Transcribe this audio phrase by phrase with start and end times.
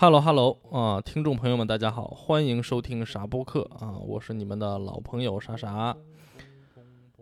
[0.00, 5.94] Hello，Hello 啊，听众朋友们，大家好，欢迎收听啥播客啊，我是你们的老朋友啥啥。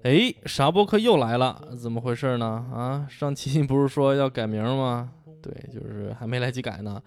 [0.05, 2.47] 哎，啥播客又来了，怎么回事呢？
[2.73, 5.11] 啊，上期不是说要改名吗？
[5.43, 7.03] 对，就是还没来及改呢。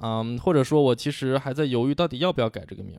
[0.00, 2.98] 嗯，或者说我其实还在犹豫，到底要不要改这个名。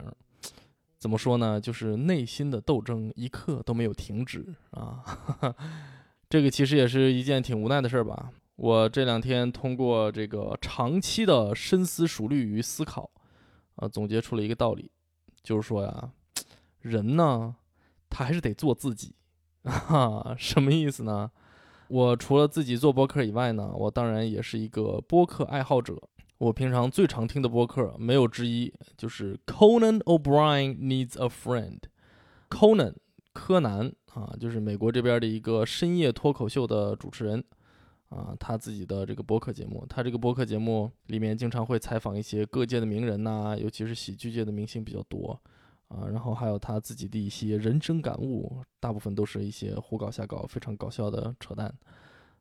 [0.97, 1.59] 怎么说呢？
[1.59, 5.03] 就是内心的斗争一刻都没有停止啊。
[6.29, 8.29] 这个其实也是一件挺无奈的事儿吧。
[8.55, 13.09] 我这两天通过这个长期的深思熟虑与思考，
[13.75, 14.91] 啊，总结出了一个道理，
[15.41, 16.11] 就是说呀，
[16.81, 17.55] 人呢，
[18.09, 19.15] 他还是得做自己，
[19.63, 21.31] 哈，什么意思呢？
[21.87, 25.97] 我除了自己做播客以外呢，我当然也是一个播客爱好者。
[26.37, 32.95] 我平常最常听的播客没有之一，就是 Conan O'Brien Needs a Friend，Conan
[33.31, 37.43] 柯南啊，就是美国这边的一个深夜脱口秀的主持人。
[38.13, 45.41] 啊，他自己的这个播客节目，他这个播客节目里面经常会采访一些各界的名人呐，尤其是喜剧界的明星比较多，
[45.87, 51.73] 啊，然后还有他自己的一些人生感悟，大部分都是一些胡搞瞎搞，非常搞笑的扯淡，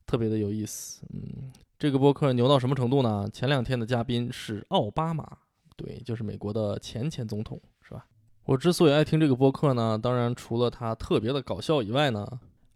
[0.04, 1.06] 特别的有意思。
[1.14, 3.26] 嗯，这个播客牛到什么程度呢？
[3.32, 5.38] 前两天的嘉宾是奥巴马，
[5.74, 8.04] 对，就是美国的前前总统，是吧？
[8.44, 12.26] 我之所以爱听这个播客呢，当然除了他特别的搞笑以外呢。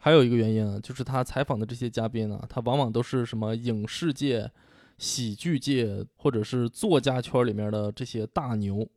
[0.06, 4.48] 还有一个原因啊，就是他采访的这些嘉宾呢，他往往都是什么影视界、
[4.98, 8.88] 喜剧界或者是作家圈里面的这些大牛，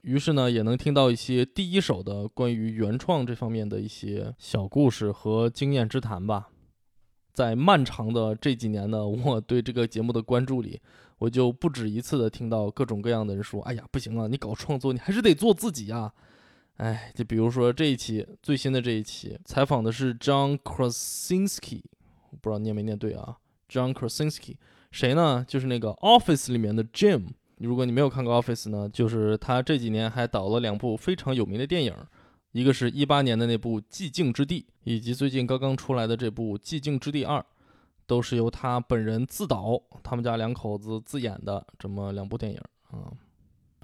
[0.00, 6.48] 于是呢，也能听到一些第一手的关于原创这方面的一些小故事和经验之谈吧。
[7.32, 10.80] 在漫长的这几年呢， 我对这个节目的关注里，
[11.18, 16.12] 我就不止一次的听到各种各样的人说：“哎呀，不行啊，你搞创作，你还是得做自己呀。”
[16.78, 21.82] 哎，就比如说这一期最新的这一期，采访的是 John Krasinski，
[22.40, 23.36] 不知道念没念对啊
[23.68, 24.56] ？John Krasinski，
[24.92, 25.44] 谁呢？
[25.46, 27.30] 就是那个 Office 里面的 Jim。
[27.56, 31.92] 如果你没有看过 Office 呢，就是他这几年还导了两部非常有名的电影，
[32.52, 37.40] 一个是一八年的那部《寂静之地》，以及最近刚刚出来的这部《寂静之地二》，
[38.06, 42.60] 都是由他本人自导，他们家两口子自演的这么两部电影
[42.92, 43.10] 啊。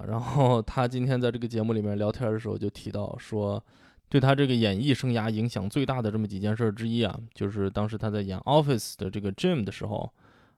[0.05, 3.63] 然后他今天在这个节目里面聊天的时候就提到说，
[4.09, 10.11] 对他这个演艺生涯影响最大的这么几件事之一啊，就是当时他在演《Office》的这个 Jim 的时候，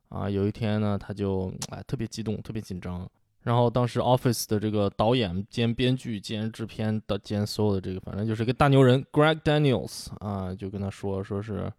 [0.09, 3.09] 啊，有一天呢，他就哎特别激动，特别紧张。
[3.43, 11.71] 然后当时《Office》的这个导演兼编剧兼制片的兼所有的这个，反正就是一个大牛人 Greg Daniels 啊，就跟他说，说是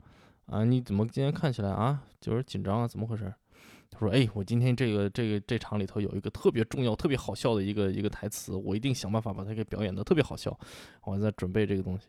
[0.46, 3.30] 啊，你怎么今天看起来啊，就是紧张啊，怎么回事？
[3.90, 10.56] 他说：“哎，我今天这个这个这场里头有一个特别重要、特别好笑的一个一个台词，我一定想办法把它给表演的特别好笑。
[11.04, 12.06] 我在准备这个东西，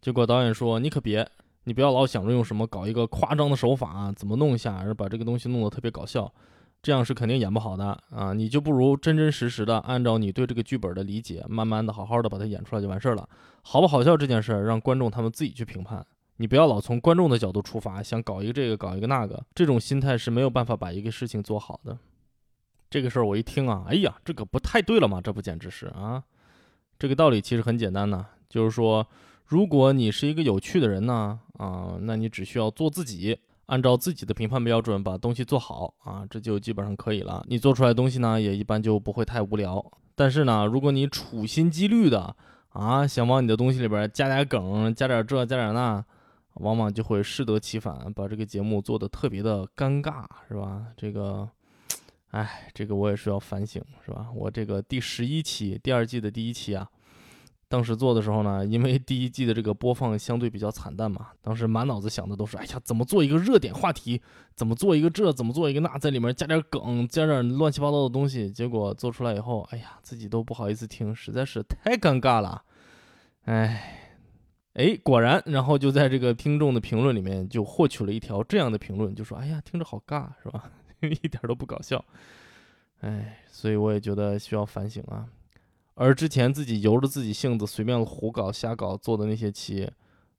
[0.00, 1.28] 结果导演说：‘你可别，
[1.64, 6.32] 你不要老想着用什么搞一个夸张的手法，怎么弄一下，把这个东西弄得特别搞笑，
[6.82, 8.32] 这样是肯定演不好的啊！
[8.32, 13.28] 你就不如真真实实的按照你对这个剧本的理解，慢慢的、好好的把它演出来就完事儿了。
[13.62, 16.04] 好不好笑这件事儿，让观众他们自己去评判。’”
[16.36, 21.96] 你不要老从观众的角度出发，想搞一个这个搞一个那个，这种心态是没有办法把一个事情做好的。
[22.90, 26.22] 这个事儿我一听啊，哎呀，这个不太对了嘛，这不简直是啊！
[26.98, 29.06] 这个道理其实很简单呢，就是说，
[29.46, 37.44] 如果你是一个有趣的人呢，啊，那你只需要做自己，按照自己的评判标准把东西做好啊，这就基本上可以了。
[37.48, 39.84] 你做出来的东西呢，也一般就不会太无聊。
[40.14, 42.36] 但是呢，如果你处心积虑的
[42.70, 46.04] 啊，想往你的东西里边加点梗，加点这，加点那。
[46.54, 50.86] 往往就会适得其反，把这个节目做得特别的尴尬，是吧？
[50.96, 51.48] 这个，
[52.30, 54.28] 哎，这个我也是要反省，是吧？
[54.34, 56.88] 我这个第十一期，第二季的第一期啊，
[57.68, 64.22] 当时做的时候呢，因为第一季的这个播放相对比较惨淡嘛，当时满脑子想的都是，哎呀，怎么做一个热点话题？
[64.54, 65.32] 怎么做一个这？
[65.32, 65.98] 怎么做一个那？
[65.98, 68.48] 在里面加点梗，加点乱七八糟的东西。
[68.48, 72.62] 结果做出来以后，哎呀，自己都不好意思听，实在是太尴尬了，
[73.46, 74.02] 哎。
[74.74, 80.70] 哎，果然，然后就在这个听众的评论里面就获取了一条这样的评论，就说：“哎呀，听着好尬，是吧？
[81.00, 82.04] 一点都不搞笑。”
[83.00, 85.26] 哎，所以我也觉得需要反省啊。
[85.94, 89.88] 而之前自己由着自己性子随便胡搞瞎搞做的那些棋，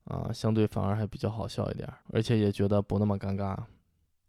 [0.05, 3.57] 啊，相对反而还比较好笑一点，而且也觉得不那么尴尬。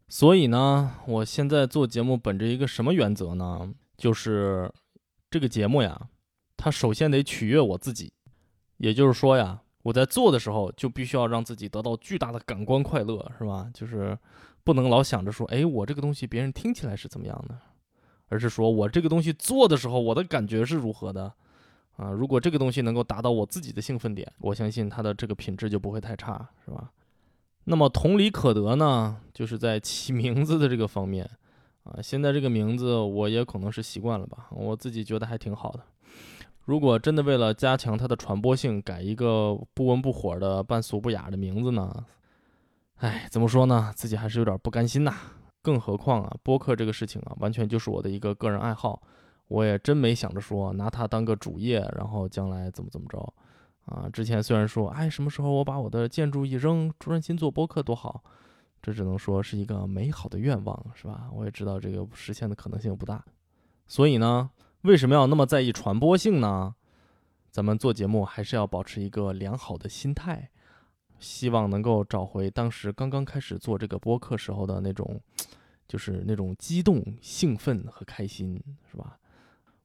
[0.09, 3.75] 所以呢，我现在做节目本着一个什么原则呢？
[3.97, 4.73] 就是
[5.29, 6.09] 这个节目呀。
[6.57, 8.13] 它首先得取悦我自己。
[8.77, 13.71] 也就是说呀，我在做的时候就必须要让自己得到巨大的感官快乐，是吧？
[13.73, 14.19] 就是
[14.65, 17.57] 不能老想着说，哎，我这个东西别人听起来是怎么样的，
[18.29, 21.33] 而是说我这个东西做的时候，我的感觉是如何的。
[21.99, 26.91] 啊，如果这个东西能够达到我自己的兴奋点，我相信它的这个品质就不会太差，是吧？
[27.65, 31.31] 那么同理可得呢，就是在起 名字的这个方面，
[31.85, 35.81] 啊，现在这个名字我也可能是习惯了吧，我自己觉得还挺好的。
[36.67, 42.05] 如果真的为了加强它的传播性，改一个不温不火的、半俗不雅的名字呢？
[42.97, 43.93] 哎，怎么说呢？
[43.95, 45.15] 自己还是有点不甘心呐。
[45.63, 49.01] 更何况啊，播客这个事情啊，完全就是我的一个个人爱好。
[49.47, 53.33] 我也真没想着说拿它当个主业，然后将来怎么怎么着，
[53.85, 58.25] 啊，之前虽然说，哎，什么时候我把我的建筑一扔，专心做播客多好，
[58.83, 61.29] 这只能说是一个美好的愿望，是吧？
[61.33, 63.25] 我也知道这个实现的可能性不大，
[63.87, 64.51] 所以呢，
[64.87, 66.77] 为什么要那么在意传播性呢？
[67.51, 70.49] 咱们做节目还是要保持一个良好的心态，
[71.19, 75.21] 希望能够找回当时刚刚开始做这个播客时候的那种，
[75.89, 79.19] 就是那种激动、兴奋和开心，是吧？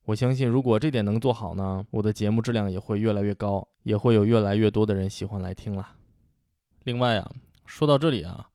[0.05, 5.95] 我相信，如果这点能做好呢，我的节目质量也会越来越高，也会有越来越多的人喜欢来听了。
[6.83, 7.31] 另外啊，
[7.65, 8.49] 说到这里啊，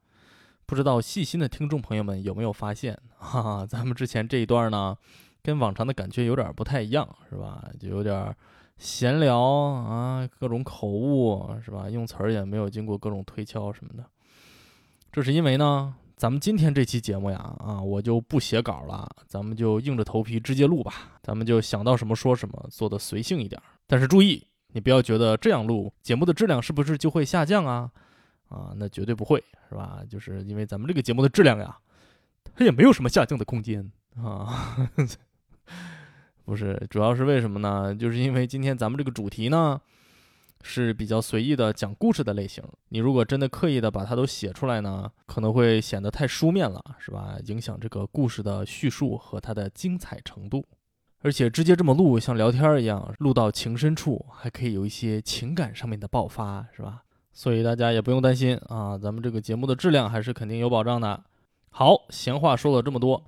[0.64, 4.96] 不知道细心的听众朋友们有没有发现， 哈哈，咱们之前这一段呢，
[5.46, 7.62] 跟往常的感觉有点不太一样，是吧？
[7.78, 8.34] 就有点
[8.78, 11.88] 闲聊啊，各种口误，是吧？
[11.88, 14.04] 用词儿也没有经过各种推敲什么的。
[15.12, 15.94] 这是因为呢。
[16.16, 21.12] 咱们今天这期节目呀，啊，我就不写稿了，咱们就硬着头皮直接录吧。
[21.22, 23.60] 咱们就想到什么说什么，做的随性一点。
[23.87, 27.90] 但是注意，你不要觉得这样录节目的质量是不是就会下降啊？
[28.48, 30.00] 啊，那绝对不会，是吧？
[30.08, 31.76] 就是因为咱们这个节目的质量呀，
[32.54, 34.88] 它也没有什么下降的空间啊。
[36.46, 37.94] 不是，主要是为什么呢？
[37.94, 39.78] 就是因为今天咱们这个主题呢。
[40.62, 42.64] 是比较随意的讲故事的类型。
[42.88, 47.37] 你如果真的刻意的把它都写出来呢，可能会显得太书面了，是吧？
[47.44, 50.64] 影响这个故事的叙述和它的精彩程度。
[51.20, 57.02] 而且直接这么录，像聊天一样，录到情深处，还可以有一些情感上面的爆发，是吧？
[57.32, 61.22] 所以大家也不用担心啊，咱们这个节目的质量还是肯定有保障的。
[61.70, 63.22] 好，闲话说了这么多。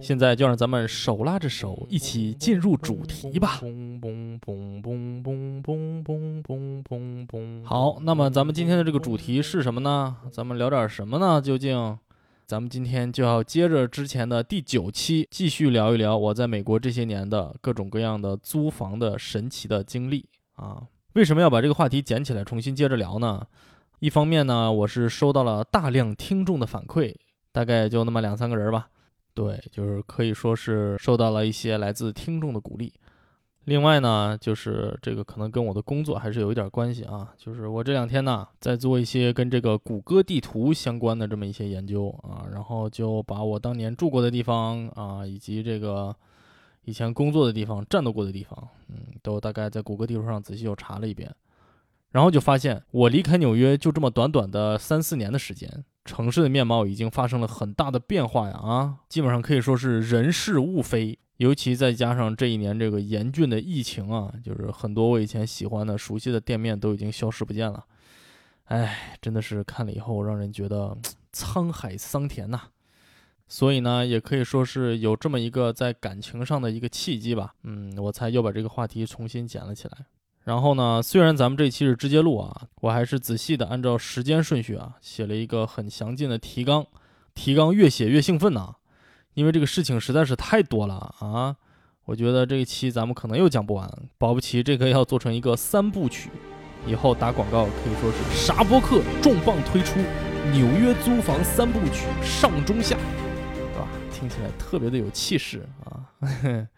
[0.00, 3.60] 现在就让咱们手拉着手，一起进入主题吧。
[7.64, 10.16] 好，那么咱们今天的这个主题是什么呢？
[10.30, 11.40] 咱们聊点什么呢？
[11.40, 11.98] 究竟，
[12.46, 20.26] 咱们今天就要接着之前的第九期，继续聊一聊我在美国这些年的各种各样的租房的神奇的经历
[20.56, 20.82] 啊。
[21.14, 23.46] 为什么要把这个话题捡起来重新接着聊呢？
[24.00, 27.14] 一方面呢，我是收到了大量听众的反馈，
[27.52, 28.88] 大概就那么两三个人吧。
[29.34, 32.92] 对，就是可以说是受到了一些来自听众的鼓励。
[33.64, 37.32] 另外呢，就是这个可能跟我的工作还是有一点关系啊。
[37.36, 46.14] 就是我这两天呢，在做一些跟这个谷歌地图相关的这么一些研究啊，然后就把我当年住过的地方啊，以及这个
[46.84, 51.34] 以前工作的地方、战斗过的地方，嗯，都大概在谷歌地图上仔细又查了一遍。
[52.10, 55.84] 然后就发现，我离开纽约就这么短短的三四年的时间。
[56.04, 58.54] 城市的面貌已经发生了很大的变化呀！
[58.54, 67.84] 啊，基本上可以说是人事物非，尤其再加上这一年这个严峻的疫情啊，就是很多我以前喜欢的、熟悉的店面都已经消失不见了。
[68.64, 70.96] 哎，真的是看了以后让人觉得
[71.32, 72.60] 沧海桑田呐。
[73.46, 77.54] 所以呢，也可以说是有这么一个在感情上的一个契机吧。
[77.62, 80.06] 嗯，我才又把这个话题重新捡了起来。
[80.44, 86.86] 然后呢，虽然咱们这期是直接录啊，我还是仔细的按照时间顺序啊，写了一个很详尽的提纲。
[87.34, 88.74] 提纲越写越兴奋呐，
[89.32, 91.56] 因为这个事情实在是太多了啊。
[92.04, 96.30] 我觉得这一期咱们可能又讲不完，保不齐这个要做成一个三部曲。
[96.86, 99.98] 以后打广告可以说是啥播客重磅推出
[100.52, 102.98] 纽约租房三部曲上中下，
[103.54, 103.88] 是吧？
[104.12, 106.04] 听起来特别的有气势啊。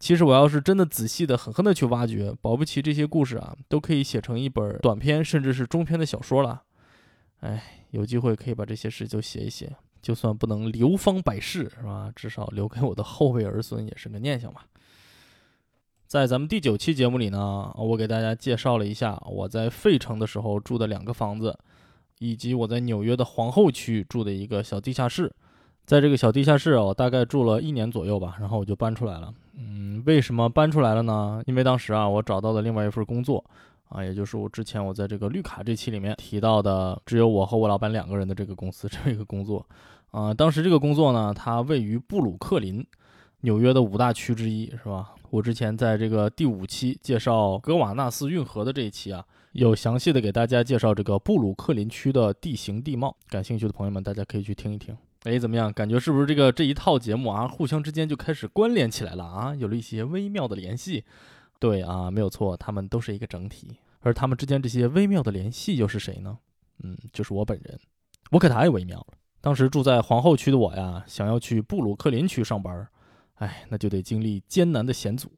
[0.00, 6.62] 其实我要是真的仔细的、狠狠的去挖掘，保不齐这些故事啊，都可以写成一本短篇，甚至是中篇的小说了。
[7.40, 12.10] 哎，有机会可以把这些事就写一写，就算不能流芳百世，是吧？
[12.16, 14.64] 至少留给我的后辈儿孙也是个念想吧。
[16.06, 21.56] 在咱们第九期节目里呢，我给大家介绍了一下我在费城的时候住的两个房子，
[22.20, 25.30] 以及我在纽约的皇后区住的一个小地下室。
[25.90, 29.34] 在这个小地下室，我大概住了一年左右吧，然后我就搬出来了。
[29.58, 31.42] 嗯，为什么搬出来了呢？
[31.46, 33.44] 因为当时啊，我找到了另外一份工作，
[33.88, 39.66] 啊，也就是我之前我在这个绿卡这期里面提到的，只有我和我老板两个人的这个公司这么一个工作。
[40.12, 42.86] 啊，当时这个工作呢，它位于布鲁克林，
[43.40, 45.12] 纽约的五大区之一，是吧？
[45.30, 53.16] 我之前在这个第五期介绍格瓦纳斯运河的这一期啊，有详细的给大家介绍这个布鲁克林区的地形地貌。
[53.28, 54.96] 感兴趣的朋友们，大家可以去听一听。
[55.24, 55.70] 哎，怎么样？
[55.72, 59.54] 感觉是不是这个这一套节目啊，互相之间就开始关联起来了啊？
[59.54, 61.04] 有了一些微妙的联系。
[61.58, 63.76] 对啊，没有错，他们都是一个整体。
[64.00, 66.38] 而他们之间这些微妙的联系又是谁呢？
[66.82, 67.78] 嗯，就是我本人。
[68.30, 69.08] 我可太微妙了。
[69.42, 72.88] 当时住在皇后区的我呀，想要去布鲁克林区上班，
[73.34, 75.30] 哎，那就得经历艰难的险阻。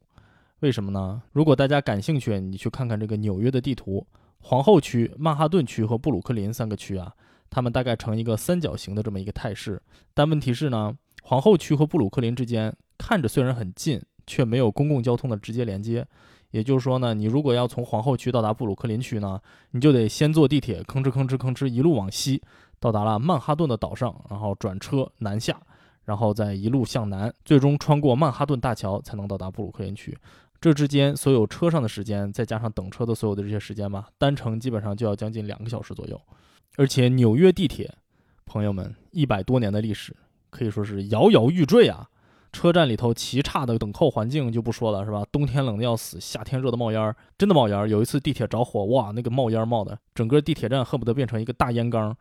[0.61, 1.21] 为什么呢？
[1.33, 4.07] 如果大家感兴趣，你去看看这个纽约的地图，
[4.39, 7.13] 皇后区、曼哈顿区和布鲁克林三个区啊。
[7.53, 9.79] 他们大概成一个三角形的这么一个态势，
[10.11, 10.91] 但问题是呢，
[11.21, 16.03] 皇后区和布鲁克林之间看着虽然很近，却没有公共交通的直接连接。
[16.49, 22.41] 也就是说呢，你如果要从皇后区到达布鲁克林区呢，你就得先坐地铁，吭哧吭哧吭哧一路往西，
[22.79, 25.61] 到达了曼哈顿的岛上，然后转车南下，
[26.05, 30.17] 然后再一路向南，最终穿过曼哈顿大桥才能到达布鲁克林区。
[30.59, 36.19] 这之间所有车上的时间，再加上等车的所有的这些时间吧，单程基本上就要将近两个小时左右。
[36.75, 37.93] 而且纽约地铁，
[38.45, 40.15] 朋友们一百多年的历史
[40.49, 42.09] 可以说是摇摇欲坠啊！
[42.51, 45.23] 车站里头奇差的等候环境就不说了，是吧？
[45.31, 47.87] 冬天冷的要死，夏天热的冒烟儿，真的冒烟儿。
[47.87, 52.15] 有一次地铁着火，哇，那个冒烟冒的，整个地铁站恨不得变成一个大烟缸。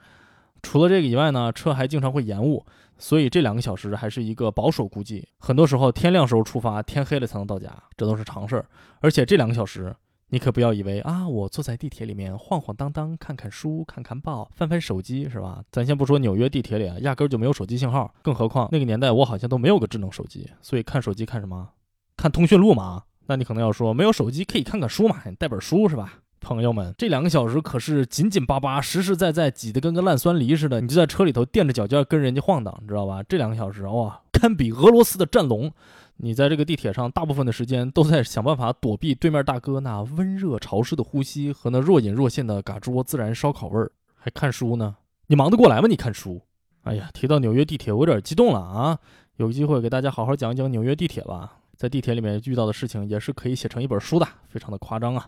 [0.63, 2.65] 除了这个以外呢，车还经常会延误，
[2.99, 5.27] 所以这两个小时还是一个保守估计。
[5.39, 8.67] 很多时候天亮时候出发，天黑了才能到家，这都是常事儿。
[9.01, 9.95] 而且这两个小时。
[10.33, 15.63] 你可不要以为啊，我坐在地铁里面晃晃荡荡，看看书，看看报，翻翻手机，是吧？
[15.71, 21.69] 咱先不说纽约地铁里啊，压根就没有手机信号，更何况那个年代我好像都没有个智能手机，所以看手机看什么？
[22.17, 23.03] 看通讯录嘛？
[23.27, 25.19] 那你可能要说，没有手机可以看看书嘛？
[25.27, 26.21] 你带本书是吧？
[26.41, 33.23] 朋友们，这两个小时可是紧紧巴巴、实实在在挤得跟个烂酸梨似的，你就在车里头垫着脚尖跟人家晃荡，知道吧？
[33.25, 35.71] 这两个小时哇，堪比俄罗斯的战龙。
[36.17, 44.97] 你在这个地铁上，大部分的时间都在想办法躲避对面大哥那温热潮湿的呼吸和那若隐若现的嘎吱窝自然烧烤味儿，还看书呢？
[45.27, 45.89] 你忙得过来吗？
[45.89, 46.41] 你看书？
[46.83, 48.99] 哎呀，提到纽约地铁，我有点激动了啊！
[49.37, 51.59] 有机会给大家好好讲一讲纽约地铁吧。
[51.77, 55.27] 在地铁里面遇到的事情，也是可以写成一本书的，非常的夸张啊。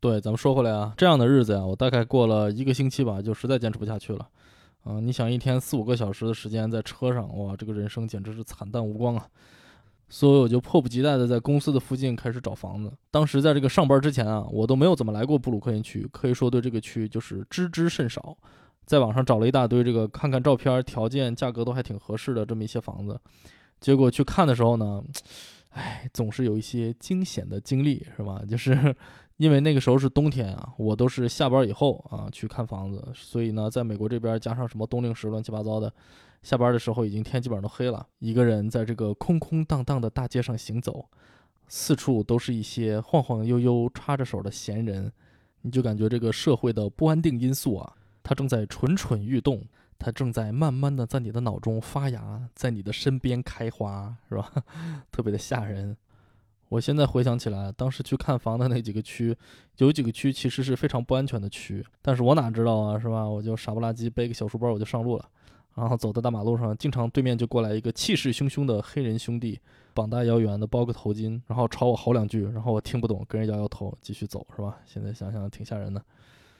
[0.00, 4.28] 对，咱们说回来啊，这样的日子呀，我大概过了一个星期吧，就实在坚持不下去了。
[4.82, 9.26] 啊，你想一天四五个小时的时间在车上，哇，这个人生简直是惨淡无光啊！
[10.12, 12.92] 所以我就迫不及待地在公司的附近开始找房子。
[13.12, 18.36] 当时在这个上班之前啊，我都没有怎么来过布鲁克林区，可以说对这个区就是知之甚少。
[18.84, 23.18] 在网上找了一大堆这个，看看照片、条件、价格都还挺合适的这么一些房子，
[23.78, 25.00] 结果去看的时候呢，
[25.70, 28.42] 唉，总是有一些惊险的经历，是吧？
[28.50, 28.92] 就是
[29.38, 35.92] 因为那个时候是冬天啊，我都是下班以后啊去看房子，所以呢，在美国这边加上什么冬令时，乱七八糟的。
[36.42, 38.06] 下班的时候，已经天基本上都黑了。
[38.18, 41.06] 一个人在这个空空荡荡的大街上行走，
[41.68, 45.12] 四处都是一些晃晃悠悠、插着手的闲人，
[45.62, 49.62] 你就感觉这个社会的不安定因素啊，它正在蠢蠢欲动，
[49.98, 54.50] 它正在慢慢的在你的脑中发芽，在你的身边开花，是吧？
[55.12, 55.96] 特别的吓人。
[56.70, 59.36] 我现在回想起来，当时去看房的那几个区，
[59.78, 63.28] 有几个区其实是非常不安全的区，但是我哪知道啊，是吧？
[63.28, 65.28] 我就傻不拉几背个小书包，我就上路了。
[65.74, 69.58] 然后走在大马路上，经常对面就过来一个气势汹汹的黑人兄弟，
[69.94, 74.78] 膀大腰圆的，包个头巾，然后朝我吼两句，然后我听不懂，跟人摇摇头，继续走，是吧？
[74.84, 76.02] 现在想想挺吓人的。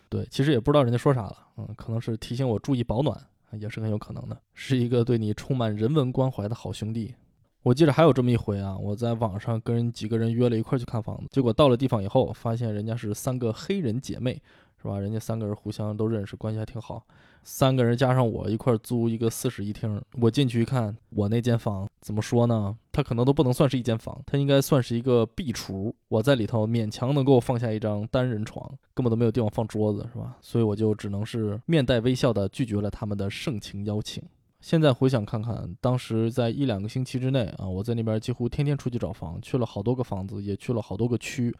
[0.09, 3.21] 对，其实也不知道人家说啥了，嗯，可能是提醒我注意保暖，
[3.52, 7.14] 也是很有可能的，是一个对你充满人文关怀的好兄弟。
[7.62, 14.40] 我记得还有这么一回啊，我在网上跟几个人约了一块去看房子，结果到了地方以后，发现人家是三个黑人姐妹。
[14.80, 14.99] 是吧？
[14.99, 17.04] 人家三个人互相都认识，关系还挺好。
[17.42, 20.00] 三个人加上我一块租一个四室一厅。
[20.20, 22.76] 我进去一看，我那间房怎么说呢？
[22.92, 25.92] 它可能都不能算是一间房，它应该算是一个壁橱。
[26.08, 30.37] 我在里头勉强能够放下一张单人床，根本都没有地方放桌子，是吧？
[30.42, 34.22] 所以我就只能是面带微笑的拒绝了他们的盛情邀请。
[34.60, 41.54] 现在回想看看，当时在一两个星期之内啊，我在那边几乎天天出去找房，去了好多个房子，也去了好多个区。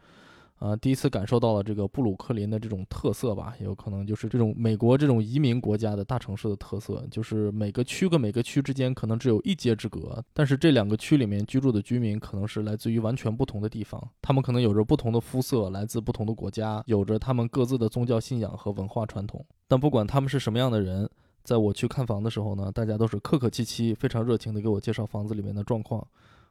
[0.61, 19.43] 啊，第一次感受到了这个布鲁克林的这种特色吧，也有可能就是这种美国这种移民国家的大城市的特色，就是每个区跟每个区之间可能只有一街之隔，但是这两个区里面居住的居民可能是来自于完全不同的地方，他们可能有着不同的肤色，来自不同的国家，有着他们各自的宗教信仰和文化传统。
[19.67, 21.09] 但不管他们是什么样的人，
[21.43, 26.07] 在我去看房的时候呢，大家都是客客气气、非常热情的给我介绍房子里面的状况。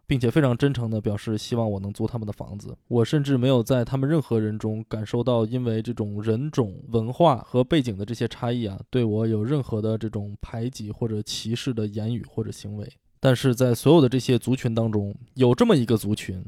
[0.07, 2.77] 并且非常真诚地表示希望我能租他们的房子。
[2.89, 12.93] 我甚至没有在他们任何人中感受到因为这种人种、文化和背景的这些差异啊，对我有任何的这种排挤或者歧视的言语或者行为。
[13.21, 16.45] 但是在所有的这些族群当中，有这么一个族群，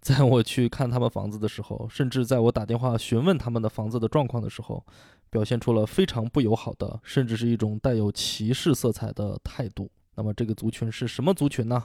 [0.00, 4.84] 在我去看他们房子的时候，甚至在我打电话询问他们的房子的状况的时候，
[5.30, 9.90] 表现出了非常不友好的，甚至是一种带有歧视色彩的态度。
[10.14, 11.82] 那么这个族群是什么族群呢？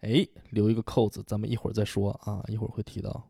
[0.00, 3.24] 哎，留一个扣子，咱们一会儿再说啊，一会儿会提到。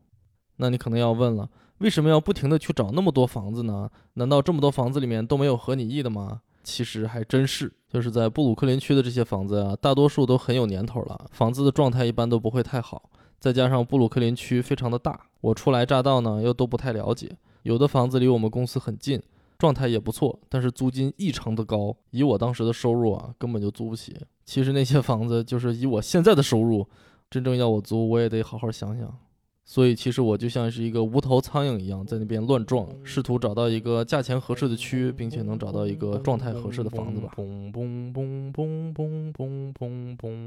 [0.57, 1.49] 那你可能要问了，
[1.79, 3.91] 为什么要不停的去找那么多房子呢？
[4.15, 6.43] 难道这么多房子里面都没有合你意的吗？
[6.65, 13.09] 其实还真是，就是在布鲁克林区的这些房子啊，大多数都很有年头了，房子的状态一般都不会太好。
[13.39, 17.39] 再加上布鲁克林区非常的大，我初来乍到呢，又都不太了解。
[17.63, 19.23] 有的房子离我们公司很近，
[19.59, 24.17] 状态也不错，但是租金异常的高，以我当时的收入啊，根本就租不起。
[24.45, 26.87] 其实那些房子就是以我现在的收入，
[27.29, 29.19] 真正要我租，我也得好好想想。
[29.65, 37.35] 所以其实我就像是一个无头苍蝇一样，在那边乱撞，试图找到一个价钱合适的区，并且能找到一个状态合适的房子吧。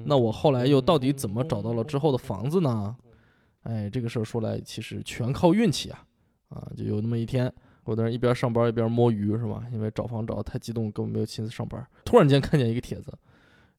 [0.06, 2.96] 那我后来又到底怎么找到了之后的房子呢？
[3.62, 6.04] 哎，这个事儿说来其实全靠运气啊！
[6.50, 9.64] 啊，就有那么一天，我在那一边上班一边摸鱼，是吧？
[9.72, 11.86] 因为找房找的太激动，根本没有心思上班。
[12.06, 13.12] 突然间看见一个帖子，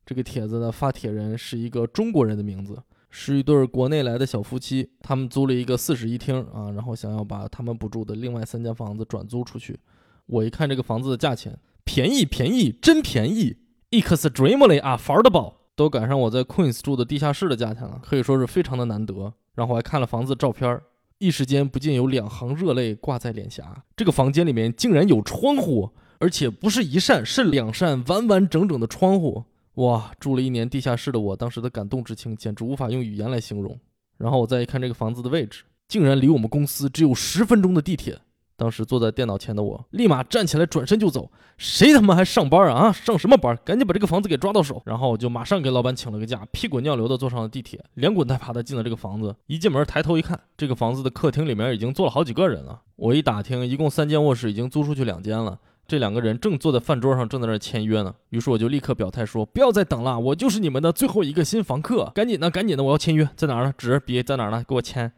[0.05, 2.83] 这个帖子的发帖人是一个中国人的名字。
[3.15, 9.79] 是一对国内来的小夫妻，他们租了一个四室一厅啊，然后想要把他们不住的另外三间房子转租出去。
[10.25, 13.59] 我一看这个房子的价钱，便宜便宜真便宜
[13.91, 19.35] ，extremely affordable，都赶上我在 Queens 住的地下室的价钱了，可以说是非常的难得。
[19.57, 20.81] 然后还看了房子照片，
[21.23, 23.85] 一时间不禁有两行热泪挂在脸颊。
[23.97, 25.89] 这个房间里面竟然有窗户，
[26.19, 29.45] 而且不是一扇，是两扇完完整整的窗户。
[29.75, 33.79] 哇，住了一年地下室的我，当时的感动之情简直无法用语言来形容。
[34.19, 38.19] 然后我再一看这个房子的位置，竟然离我们公司只有十分钟的地铁。
[38.63, 41.29] 当时坐在电脑前的我，立马站起来转身就走。
[41.59, 42.75] 谁他妈还上班啊？
[42.75, 43.59] 啊，上什么班？
[43.65, 44.81] 赶紧把这个房子给抓到手。
[44.87, 49.35] 然后我就马上给老板请了个假，屁滚尿流的坐上了地铁，连滚带爬的进了这个房子。
[49.49, 52.83] 一进门抬头一看，这个房子的客厅里面已经坐了好几个人了。
[52.95, 55.59] 我一打听，一共三间卧室，已经租出去两间了。
[55.89, 58.15] 这两个人正坐在饭桌上，正在那签约呢。
[58.29, 63.75] 于是我就立刻表态说：“不要再等了，我就是你们的最后一个新房客，赶紧的，赶紧的，我要签约，在哪儿呢？
[63.77, 64.65] 纸笔在哪儿呢？
[64.69, 65.13] 给我签。”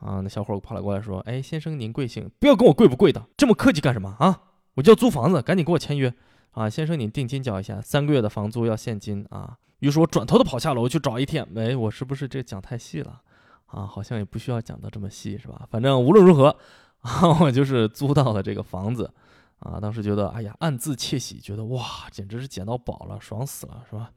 [0.00, 2.30] 啊，那小伙跑了过来说：“哎，先生您贵姓？
[2.38, 4.42] 不要跟我贵不贵的，这么客气干什么啊？
[4.74, 6.12] 我就要租房子，赶紧给我签约。
[6.52, 11.58] 啊，先生您定金交一下，三个月的房租要现金啊。”于是我转头的跑下楼去找 ATM。
[11.58, 13.20] 哎，我是不是这讲太细了？
[13.66, 15.66] 啊，好像也不需要讲的这么细，是吧？
[15.70, 16.56] 反正无论如何，
[17.00, 19.12] 啊，我就是租到了这个房子。
[19.60, 24.10] 啊，当时觉得，哎呀，暗自窃喜，觉得哇，简直是捡到宝了，爽死了，是吧？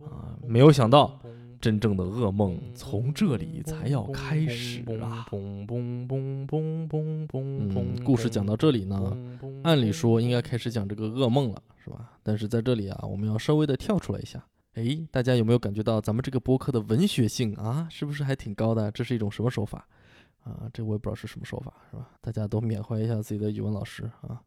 [0.00, 1.20] 啊，没有想到，
[1.60, 5.26] 真正的噩梦从这里才要开始啊！
[7.32, 9.16] 嗯，故事讲到这里呢，
[9.62, 12.12] 按理说应该开始讲这个噩梦了，是吧？
[12.22, 14.42] 但是在这里啊，我们要稍微的跳出来一下。
[14.74, 18.90] 哎，大家有没有感觉到咱们这个播客的文学性啊，是不是还挺高的？
[18.92, 19.86] 这是一种什么手法？
[20.44, 22.08] 啊，这我也不知道是什么手法，是吧？
[22.22, 24.40] 大家都缅怀一下自己的语文老师啊。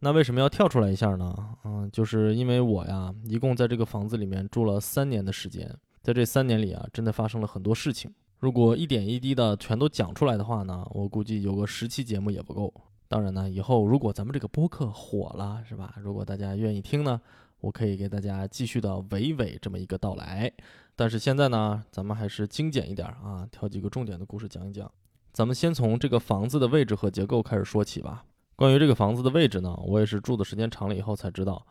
[0.00, 1.56] 那为什么要跳出来一下呢？
[1.64, 5.70] 嗯，就是因为我呀，一共在这个房子里面住了三年的时间，
[6.04, 8.12] 在这三年里啊，真的发生了很多事情。
[8.38, 12.70] 如果一点一滴的全都讲出来的话呢，我估计有个十期节目也不够。
[13.08, 15.94] 当然呢，以后如果咱们这个播客火了，是吧？
[15.96, 17.18] 如果大家愿意听呢，
[17.58, 20.52] 我可以给大家继续的娓娓这么一个道来。
[20.94, 24.92] 但是现在呢，咱们还是精简一点啊，挑几个重点的故事讲一讲。
[25.32, 28.26] 咱们先从这个房子的位置和结构开始说起吧。
[28.56, 31.66] 关于这个房子的位置呢，我也是住的时间长了以后才知道，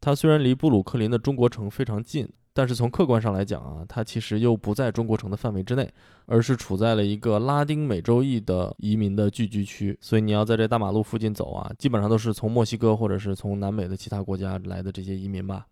[0.00, 5.92] 它虽然离布鲁克林的中国城非常近，但是从客观上来讲啊，它其实又不在中国城的范围之内，
[6.26, 9.96] 而是处在了一个拉丁美洲裔的移民的聚居区。
[10.00, 15.66] 所以你要在这大马路附近走啊，基本上都是从墨西哥或者是从南美的其他国家来的这些移民吧。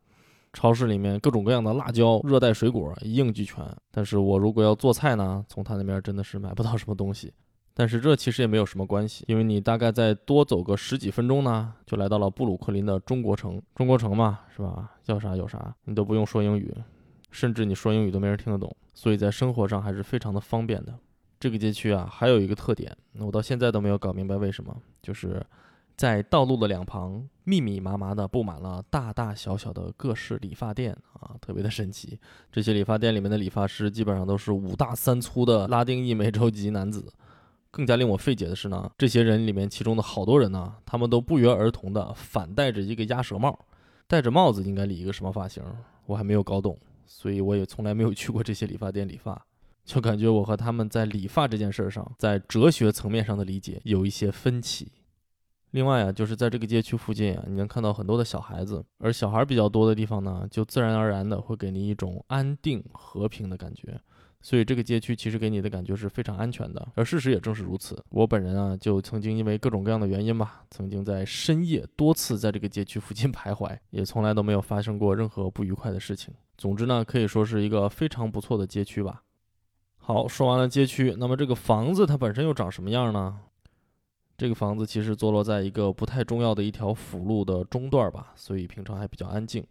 [0.52, 7.32] 超市里面各种各样的辣椒、热带水果一应俱全，但是我如果要做菜呢，从他那边真的是买不到什么东西。
[7.76, 13.60] 但是这其实也没有什么关系，因为你大概再多走个十几分钟呢，就来到了布鲁克林的中国城。
[13.74, 14.92] 中国城嘛，是吧？
[15.06, 16.72] 要啥有啥，你都不用说英语，
[17.32, 20.94] 甚至你说英语都没人听得懂，所以在生活上还是非常的方便的。
[21.40, 25.44] 这个街区啊，还有一个特点，我到现在都没有搞明白为什么，就是
[25.96, 32.20] 在道路的两旁密密麻麻的布满了大大小小的各式理发店啊，特别的神奇。
[32.52, 37.12] 这些理发店里面的理发师基本上都是五大三粗的拉丁裔美洲籍男子。
[37.74, 43.58] 更加令我费解的是呢，这些人里面，其中的好多人呢，他们都不约而同的反戴着一个鸭舌帽，
[44.06, 45.60] 戴着帽子应该理一个什么发型，
[46.06, 49.44] 我还没有搞懂，所以我也从来没有去过这些理发店理发，
[49.84, 54.92] 就感觉我和他们在理发这件事上，在哲学层面上的理解有一些分歧。
[55.72, 64.00] 另外啊，就是在这个街区附近啊，你能看到很多的小孩子，而小孩比较多的地方呢，就自然而然的会给你一种安定和平的感觉。
[64.44, 66.86] 所以这个街区其实给你的感觉是非常安全的。
[66.96, 68.04] 而事实也正是如此。
[68.10, 76.34] 我本人啊，就曾经因为各种各样的原因吧，曾经在深夜多次在这个街区附近徘徊，也从来都没有发生过任何不愉快的事情。
[76.58, 79.22] 总之呢，可以说是一个非常不错的街区吧。
[79.96, 83.40] 好，说完了街区，那么这个房子它本身又长什么样呢？
[84.36, 89.66] 这个房子其实坐落在一个不太重要的一条辅路的中段吧，所以平常还比较安静。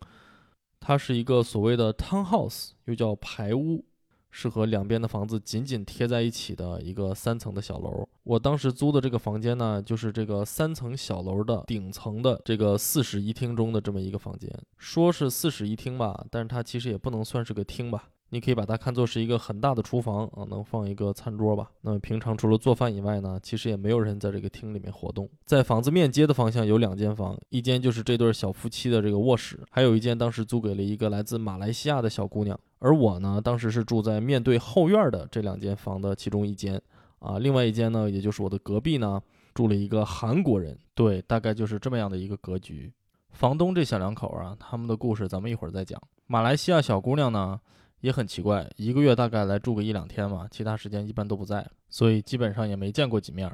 [0.80, 3.86] 它是一个所谓的 townhouse，又叫排屋，
[4.36, 8.06] 是和两边的房子紧紧贴在一起的一个三层的小楼。
[8.24, 14.50] 我当时租的这个房间呢，就是这个三层小楼的顶层的这个四室一厅中的这么一个房间。
[14.80, 18.10] 说是四室一厅吧，但是它其实也不能算是个厅吧。
[18.30, 21.70] 你可以把它看作是一个很大的厨房啊，能放一个餐桌吧。
[21.82, 25.30] 那么平常除了做饭以外呢，其实也没有人在这个厅里面活动。
[25.46, 32.60] 在房子面街的方向有两间房，一间就是这对小夫妻的这个卧室，还有一间当时租给了一个来自马来西亚的小姑娘。
[32.84, 36.80] 而我呢，当时是住在面对后院的这两间房的其中一间
[37.20, 39.22] 啊，另外一间呢，也就是我的隔壁呢，
[39.54, 40.78] 住了一个韩国人。
[40.94, 42.92] 对，大概就是这么样的一个格局。
[43.30, 45.98] 房东这小两口啊，他们的故事咱们一会儿再讲。
[46.28, 47.58] 马来西亚小姑娘呢？
[48.02, 53.50] 也很奇怪，一个月大概来住个一两天嘛，其他时间一般都不在，所以基本上也没见过几面。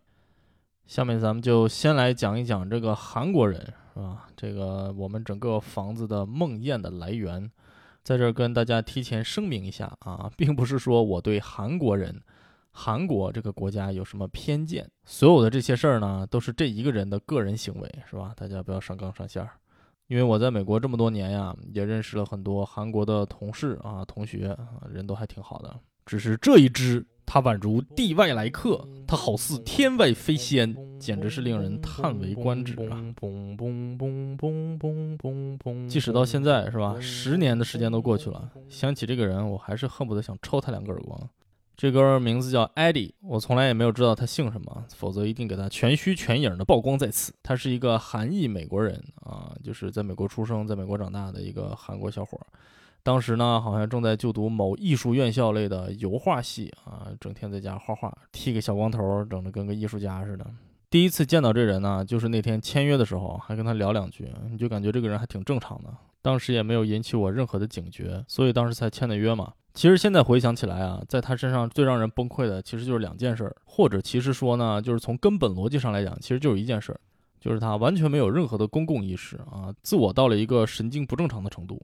[0.88, 3.64] 下面咱们就先来讲一讲这个韩国人，
[3.94, 4.28] 是吧？
[4.36, 7.48] 这个我们整个房子的梦魇的来源，
[8.10, 12.20] 在这儿跟大家提前声明一下啊，并不是说我对韩国人、
[12.72, 18.34] 韩国这个国家有什么偏见，所有的这些事儿呢，都是这一个人的个人行为，是吧？
[18.36, 19.52] 大家不要上纲上线儿。
[20.08, 25.80] 因为我在美国这么多年呀，也认识了很多韩国的同事啊、同学啊，人都还挺好的。
[26.04, 33.00] 只是这一支，它宛如地外来客，他好似天外飞仙，简直是令人叹为观止啊！
[35.88, 36.98] 即使到现在，是吧？
[37.00, 41.30] 十年的时间都过去了，想起这个人，我还是恨不得想抽他两个耳光。
[41.78, 47.32] 这哥们名字叫艾迪，我从来也没有知道他姓什么，否则一定给他全虚全影的曝光在此。
[47.44, 52.40] 他是一个韩裔美国人啊，就是在美国出生，在美国长大的一个韩国小伙。
[53.02, 60.46] 当时呢，好像正在就读某艺术院校类的油画系啊，整天在家画画，剃个小光头，整得跟个艺术家似的。
[60.90, 65.90] 第一次见到这人呢，就是那天签约的时候，还跟他聊两句，你就感觉这个人还挺正常的。
[66.22, 69.54] 当时也没有引起我任何的警觉，所以当时才签的约嘛。
[69.74, 77.00] 其实现在回想起来啊，在他身上最让人崩溃的，其实就是两件事，或者其实说呢，就是从根本逻辑上来讲，其实就是一件事，
[77.40, 81.82] 就是他完全没有任何的公共意识啊，自我到了一个神经不正常的程度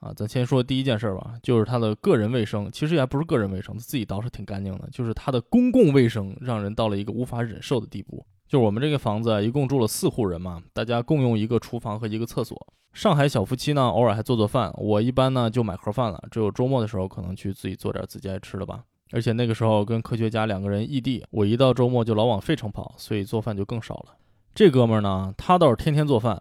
[0.00, 0.12] 啊。
[0.14, 8.24] 咱先说第一件事儿吧，就是他的个人卫生，其实也不是个人卫生，他自己倒是挺干净的，就是他的公共卫生让人到了一个无法忍受的地步。
[8.48, 12.56] 就是我们这个房子一共住了四户人嘛，大家共用一个厨房和一个厕所。
[12.92, 14.72] 上海小夫妻呢，偶尔还做做饭。
[14.76, 18.84] 我一般呢就买盒饭了，只有周末的时候可能去自己做点自己爱吃的吧。
[19.12, 24.14] 而且那个时候跟科学家两个人异地，我一到周末就老往费城跑，所以做饭就更少了。
[24.54, 26.40] 这哥们儿呢，他倒是天天做饭。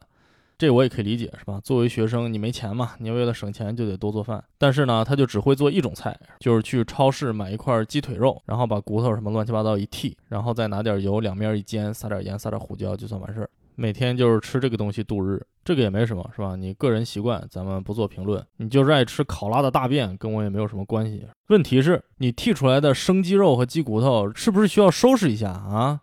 [0.57, 1.59] 这我也可以理解，是吧？
[1.63, 4.43] 作为学生，你没钱嘛，你为了省钱就得多做饭。
[4.57, 13.49] 但是呢，他就只会做一种菜，就是去超市买一块鸡腿肉，然后把骨头什么乱七八糟一剔，然后再拿点油两面一煎，撒点盐，撒点胡椒，就算完事儿。
[13.77, 16.55] 每天就是吃这个东西度日，这个也没什么，是吧？
[16.55, 18.41] 你个人习惯，咱们不做评论。
[18.55, 21.27] 你就是爱吃考拉的大便，跟我也没有什么关系。
[21.49, 25.99] 问题是，你剔出来的生鸡肉和鸡骨头，是不是需要收拾一下啊？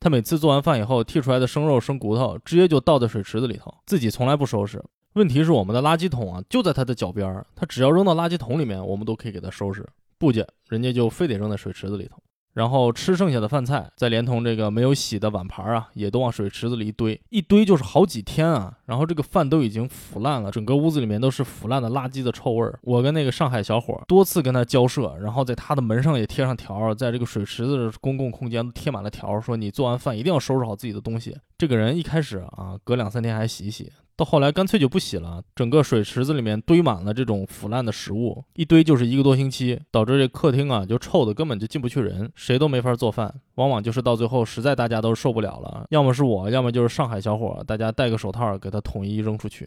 [0.00, 4.82] 他每次做完饭以后，剔出来的生肉、生骨头，直接就倒在水池子里头，自己从来不收拾。
[5.12, 9.86] 问题是我们的垃圾桶啊，就在他的脚边儿，他只要扔到垃圾桶里面，我们都可以给他收拾。
[10.16, 12.16] 不介，人家就非得扔在水池子里头。
[12.52, 18.76] 然后吃剩下的饭菜，再连同这个没有洗的碗盘啊，也都往水池子里一堆，一堆就是好几天啊。
[18.86, 22.78] 然后这个饭都已经腐烂了，整个屋子里面都是腐烂的垃圾的臭味儿。
[22.82, 31.36] 我跟那个上海小伙多次跟他交涉，然后在他的门上也贴上条，在这个水池子的公共空间都贴满了条，说你做完饭一定要收拾好自己的东西。
[31.56, 33.92] 这个人一开始啊，隔两三天还洗洗。
[34.20, 43.34] 到后来干脆就不洗了，整个水池子里面堆满了这种腐烂的食物，一堆就是一个多星期，导致这客厅啊就臭的根本就进不去人，谁都没法做饭。
[43.54, 49.66] 往往就是到最后实在大家都受不了了，要么是我，要么就是上海小伙，大家戴个手套给他统一扔出去。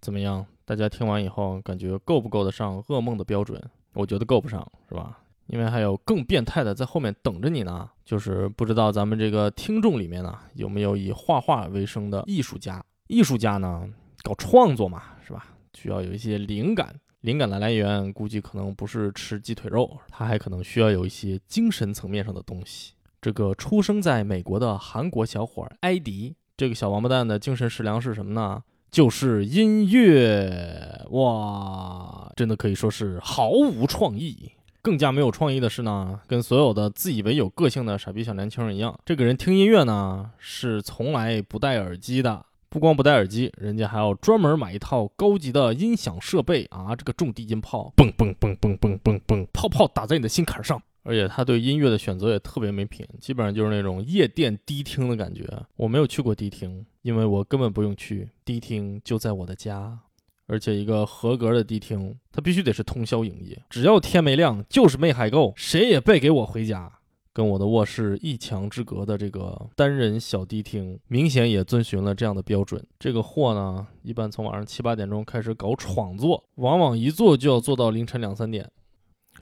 [0.00, 0.46] 怎么样？
[0.64, 3.62] 大家听完以后感觉够不够得上噩梦的标准？
[3.92, 5.18] 我觉得够不上，是吧？
[5.48, 7.86] 因为还有更变态的在后面等着你呢。
[8.02, 12.82] 就是不知道咱们这个听众里面呢有没有以画画为生的艺术家。
[13.10, 13.84] 艺术家呢，
[14.22, 15.48] 搞创作嘛，是吧？
[15.74, 22.92] 需要有一些灵感，灵感的来源估计可能不是吃鸡腿肉，他还可能需要有一些精神层面上的东西。
[23.20, 28.62] 这个出生在美国的韩国小伙埃迪，这个小王八蛋的精神食粮是什么呢？
[28.92, 32.30] 就是音乐哇！
[32.36, 34.52] 真的可以说是毫无创意。
[34.82, 42.46] 更加没有创意的是呢，跟所有的自以为有个性的傻逼小年轻人一样，这个人听音乐呢是从来不戴耳机的。
[42.70, 46.94] 不光不戴耳机，人家还要专门买一套高级的音响设备啊！
[46.94, 50.80] 这个重低音炮，嘣嘣嘣嘣嘣嘣嘣，炮炮打在你的心坎上。
[51.02, 55.44] 而且他对音乐的选择也特别没品，基本上就是那种夜店迪厅的感觉。
[55.74, 59.98] 我没有去过迪厅，因为我根本不用去，迪厅就在我的家。
[60.46, 66.99] 而且一个合格的迪厅，它必须得是通宵营业，只要天没亮就是没海够，谁也别给我回家。
[67.32, 72.84] 跟我的卧室一墙之隔的这个单人小迪厅，明显也遵循了这样的标准。
[72.98, 78.68] 这个货呢，一般从晚上七八点钟开始搞创作，往往一坐就要坐到凌晨两三点。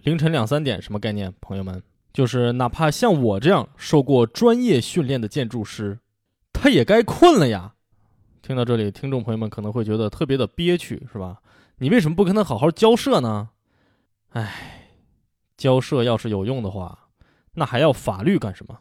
[0.02, 1.32] 凌晨两三点什么概念？
[1.40, 5.98] 朋友们，就是哪怕像我这样受过专业训练的建筑师，
[6.52, 7.74] 他也该困了呀。
[8.42, 11.38] 听到这里，听众朋友们可能会觉得特别的憋屈，是吧？
[11.78, 13.48] 你为什么不跟他好好交涉呢？
[14.30, 14.90] 哎，
[15.56, 17.07] 交涉要是有用的话。
[17.58, 18.78] 那还要法律干什么？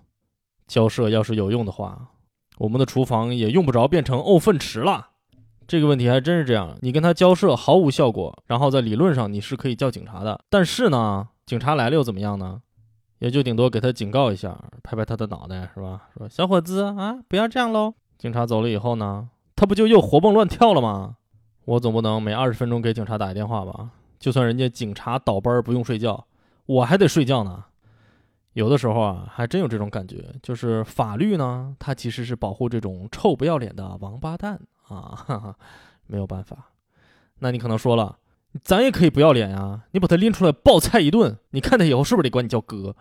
[0.68, 2.10] 交涉要是有用的话，
[2.58, 5.10] 我们的厨房也用不着变成沤粪池了。
[5.68, 10.40] 这个问题还真是这样，你跟他交涉毫无效果，然后在理论上你是可以叫警察的。
[10.50, 12.62] 但是呢，警察来了又怎么样呢？
[13.20, 16.04] 也就顶多给他警告一下，拍拍他的脑袋，是吧？
[16.16, 17.96] 说小伙子啊，不要这样喽。
[18.18, 21.16] 警察走了以后呢，他不就又活蹦乱跳了吗？
[21.66, 23.90] 我总不能每二十分钟给警察打一电话吧？
[24.20, 26.28] 就算人家警察倒班不用睡觉，
[26.66, 27.66] 我还得睡觉呢。
[28.58, 35.56] 有的时候啊，还真有这种感觉，就是法律呢，它其实是保护这种臭不要脸的王八蛋啊，哈哈，
[36.08, 36.72] 没有办法。
[37.38, 38.18] 那你可能说了，
[38.64, 42.96] 咱也可以不要脸呀，你把他拎出来暴菜一顿，你看他以后是不是得管你叫哥？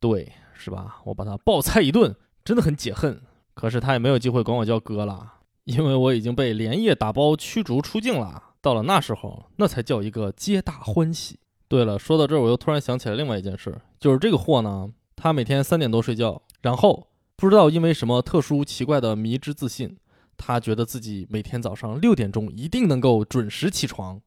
[0.00, 1.02] 对，是吧？
[1.04, 3.20] 我把他暴菜一顿，真的很解恨。
[3.52, 8.42] 可是他也没有机会管我叫哥了，因为我已经被连夜打包驱逐出境了。
[8.62, 11.40] 到了那时候，那才叫一个皆大欢喜。
[11.66, 19.96] 对了，说到这儿，我又突然想起来另外一件事，就是这个货呢，他每天三点多睡觉，然后不知道因为什么特殊奇怪的迷之自信，
[20.36, 24.20] 他觉得自己每天早上六点钟一定能够准时起床，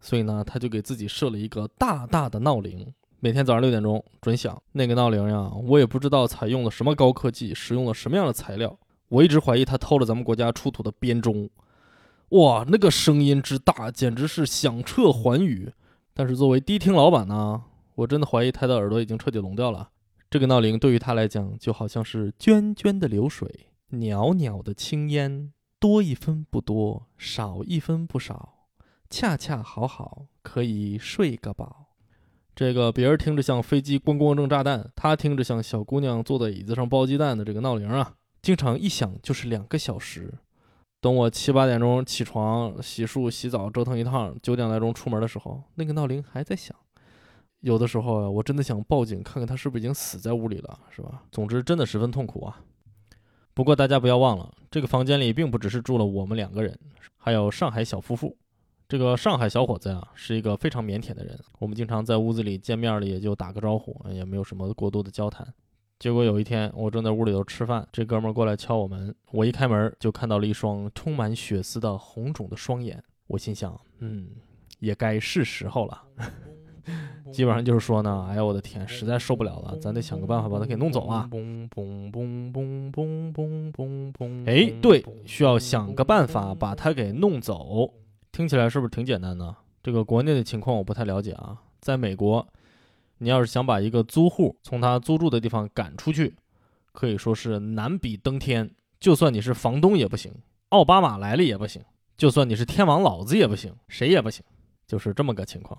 [0.00, 4.62] 所以呢，他就给自己设了一个大大的闹铃，每天早上六点钟准响。
[4.72, 11.48] 那个闹铃呀，我也不知道采用了什么高科技，使用了什么样的材料，我一直怀疑他偷了咱们国家出土的编钟。
[12.30, 15.72] 哇，那个声音之大，简直是响彻寰宇。
[16.18, 17.62] 但是作为迪厅老板呢，
[17.94, 19.90] 我真的怀疑他的耳朵已经彻底聋掉了。
[20.30, 28.66] 这个闹铃对于他来讲，就好像是涓涓的流水，袅袅的青烟，多一分不多，少一分不少，
[29.10, 31.88] 恰恰好好，可以睡个饱。
[32.54, 40.32] 这个别人听着像飞机咣咣扔炸弹，他听着像小姑娘坐在椅子上剥鸡蛋的这个闹铃啊，经常一响就是两个小时。
[41.06, 46.76] 等我七八点钟起床、洗漱、洗澡、折腾一趟，九点来钟出门的时候，那个闹铃还在响。
[47.60, 51.22] 有的时候啊，我真的想报警，看看他是不是已经死在屋里了，是吧？
[51.30, 52.60] 总之，真的十分痛苦啊。
[53.54, 56.76] 不过大家不要忘了，这个房间里并不只是住了我们两个人，
[57.16, 58.36] 还有上海小夫妇。
[58.88, 65.46] 这个上海小伙子呀，是一个非常腼腆的人，我们经常在屋子里见面了，也就打个招呼，也没有什么过多的交谈。
[65.98, 69.14] 结果有一天，我正在屋里头吃饭，这哥们儿过来敲我门。
[69.32, 73.02] 我一开门，就看到了一双充满血丝的红肿的双眼。
[73.28, 74.28] 我心想，嗯，
[74.78, 76.02] 也该是时候了。
[77.32, 81.28] 基本上就是说呢，哎呀，我的天，实在受不了了，咱得想个办法把他给弄走啊！
[84.44, 87.90] 哎，对，需要想个办法把他给弄走。
[88.32, 89.56] 听起来是不是挺简单的？
[89.82, 92.46] 这个国内的情况我不太了解啊，在美国。
[93.18, 96.36] 你要是想把一个租户从他租住的地方赶出去，
[96.92, 98.70] 可以说是难比登天。
[99.00, 100.32] 就算你是房东也不行，
[100.70, 101.82] 奥巴马来了也不行，
[102.16, 104.44] 就算你是天王老子也不行，谁也不行，
[104.86, 105.78] 就是这么个情况。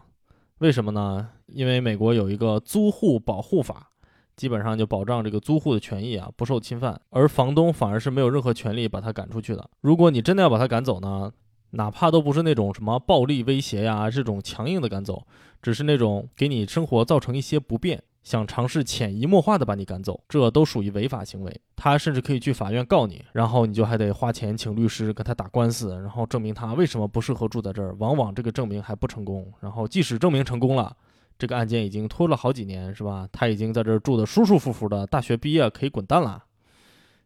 [0.59, 1.29] 为什么呢？
[1.47, 3.91] 因为美国有一个租户保护法，
[4.35, 9.69] 基本上就保障这个租户的权益啊不受侵犯，而房东反而是没有任何权利把他赶出去的。
[9.81, 11.31] 如果你真的要把他赶走呢？
[11.71, 15.27] 哪怕都不是那种什么暴力威胁呀，这种强硬的赶走，
[15.61, 21.61] 只是那种给你生活造成一些不便，想尝试潜移默化的把你赶走，这都属于违法行为。
[21.75, 27.95] 他甚至可以去法院告你，然后你就还得花钱请律师跟他打官司，然后证明他为什么不适合住在这儿。
[27.99, 30.95] 往往这个证明还不成功，然后即使证明成功了，
[31.37, 33.27] 这个案件已经拖了好几年，是吧？
[33.31, 36.43] 他已经在这儿住的舒舒服服的，大学毕业可以滚蛋了。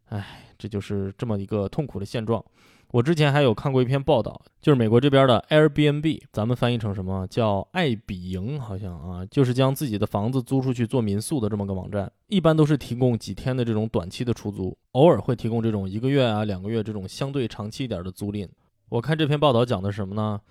[0.10, 2.44] 哎，这就是这么一个痛苦的现状。
[2.92, 12.12] 我之前还有看过一篇报道，就是美国这边的 Airbnb，咱们翻译成什么叫爱比营，好像啊，就是将自己的房子租出去做民宿的这么个网站。
[12.28, 18.46] 一般都是提供几天的这种短期的出租，偶尔会提供这种一个月啊、两个月这种相对长期一点的租赁。
[18.90, 20.42] 我看这篇报道讲的是什么呢？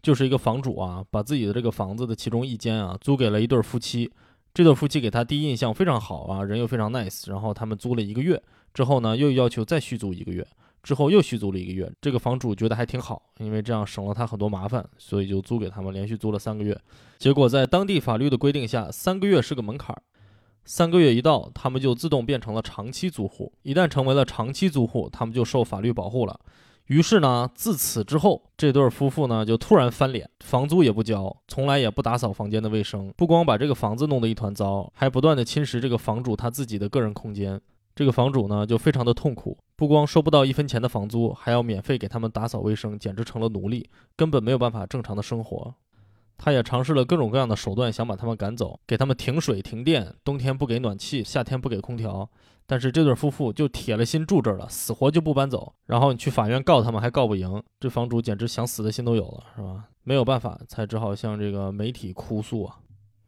[0.00, 4.10] 就是一个房主啊，把自己的这个房子的其中一间啊租给了一对夫妻。
[4.54, 7.30] 这对夫妻给他第一印象非常好啊，人又非常 nice。
[7.30, 10.46] 然后他们租了一个月之后呢，又要求再续租一个月，
[10.82, 11.90] 之后又续租了一个月。
[12.00, 16.78] 这个房主觉得还挺好，因为这样省了他很多麻烦，所以就租给他们，连续租了三个月。
[17.18, 20.02] 结果在当地法律的规定下，三个月是个门槛儿。
[20.64, 23.52] 三个月一到，他们就自动变成了长期租户。
[23.62, 26.38] 一旦成为了长期租户，他们就受法律保护了。
[26.86, 37.60] 于是呢，自此之后，这对夫妇呢就突然翻脸，房租也不交，从来也不打扫房间的卫生，不光把这个房子弄得一团糟，还不断的侵蚀这个房主他自己的个人空间。
[37.94, 45.74] 这个房主呢就非常的痛苦，不光收不到一分钱的房租，还要免费给他们打扫卫生，简直成了奴隶，根本没有办法正常的生活。
[46.38, 52.28] 他也尝试了各种各样的手段，想把他们赶走，给他们停水停电，冬天不给暖气，夏天不给空调。
[52.66, 55.74] 但是这对夫妇就铁了心住这儿了，死活就不搬走。
[55.86, 59.84] 然后你去法院告他们，还告不赢，这房主简直想死的心都有了，是吧？
[60.04, 62.78] 没有办法，才只好向这个媒体哭诉啊。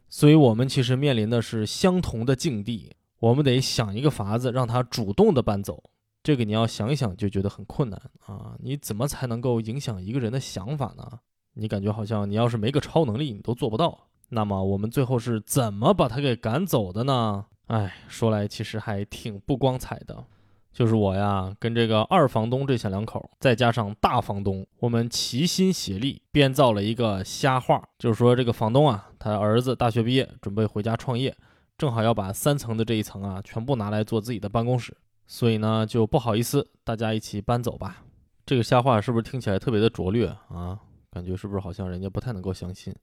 [0.09, 2.93] 所以，我们其实面临的是相同的境地，
[3.25, 5.83] 我们得想一个法子让他主动的搬走。
[6.23, 8.55] 这个你要想一想就觉得很困难啊！
[8.61, 11.21] 你怎么才能够影响一个人的想法呢？
[11.55, 14.09] 你感觉好像你要是没个超能力，你都做不到。
[14.29, 17.47] 那么我们最后是怎么把他给赶走的呢？
[17.69, 20.25] 哎，说来其实还挺不光彩的，
[20.71, 31.35] 就是我呀，跟这个二房东这小两口，再加上大房东，我们齐心协力编造了一个瞎话，就是说这个房东啊，他儿子大学毕业，准备回家创业，
[31.77, 38.05] 正好要把三层的这一层啊，全部拿来做自己的办公室，所以呢，就不好意思，大家一起搬走吧。
[38.47, 40.79] 这个瞎话是不是听起来特别的拙劣啊？
[41.11, 42.95] 感觉是不是好像人家不太能够相信？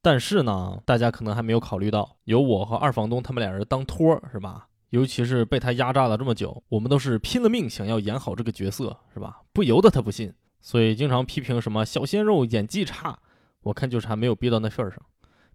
[0.00, 4.68] 但是呢，大家可能还没有考虑到，有我和二房东他们俩人当托，是吧？
[4.90, 9.42] 尤其是被他压榨了这么久，我们都是拼了命想要演好这个角色，是吧？
[9.52, 13.18] 不由得他不信，所以经常批评什么小鲜肉演技差。
[13.62, 15.00] 我看就是还没有逼到那份儿上，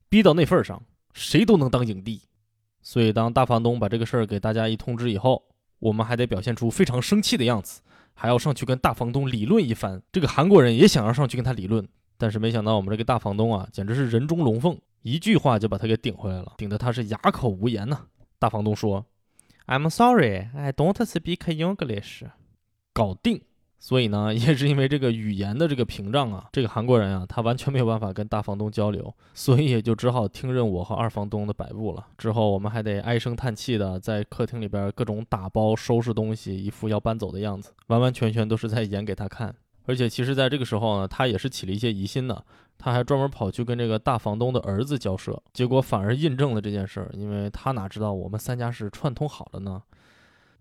[0.09, 0.81] 逼到那份儿上，
[1.13, 2.21] 谁都能当影帝。
[2.81, 5.43] 所以当大房东把这个事儿给大家一通知以后，
[5.79, 7.81] 我们还得表现出非常生气的样子，
[8.13, 10.01] 还要上去跟大房东理论一番。
[10.11, 11.87] 这个韩国人也想要上去跟他理论。
[12.17, 18.01] 但是没想到我们这个大房东啊，简直是人中龙凤，一句话就把他给顶回来了，顶得他是哑口无言呐。
[18.37, 19.05] 大房东说
[19.67, 22.23] ：“I'm sorry, I don't speak English。”
[22.91, 23.41] 搞定。
[23.79, 32.05] 所以呢， 也是因为这个语言的这个屏障啊，这个韩国人啊，他完全没有办法跟大房东交流，所以也就只好听任我和二房东的摆布了。
[32.17, 39.55] 之后我们还得唉声叹气的在客厅里边各种打包收拾东西，一副要搬走的样子，完完全全都是在演给他看。
[39.85, 42.43] 而且其实，在这个时候呢，他也是起了一些疑心的，
[42.77, 49.81] 他还专门跑去跟这个大房东的儿子交涉，结果反而印证了这件事儿，因为他哪知道我们三家是串通好了呢？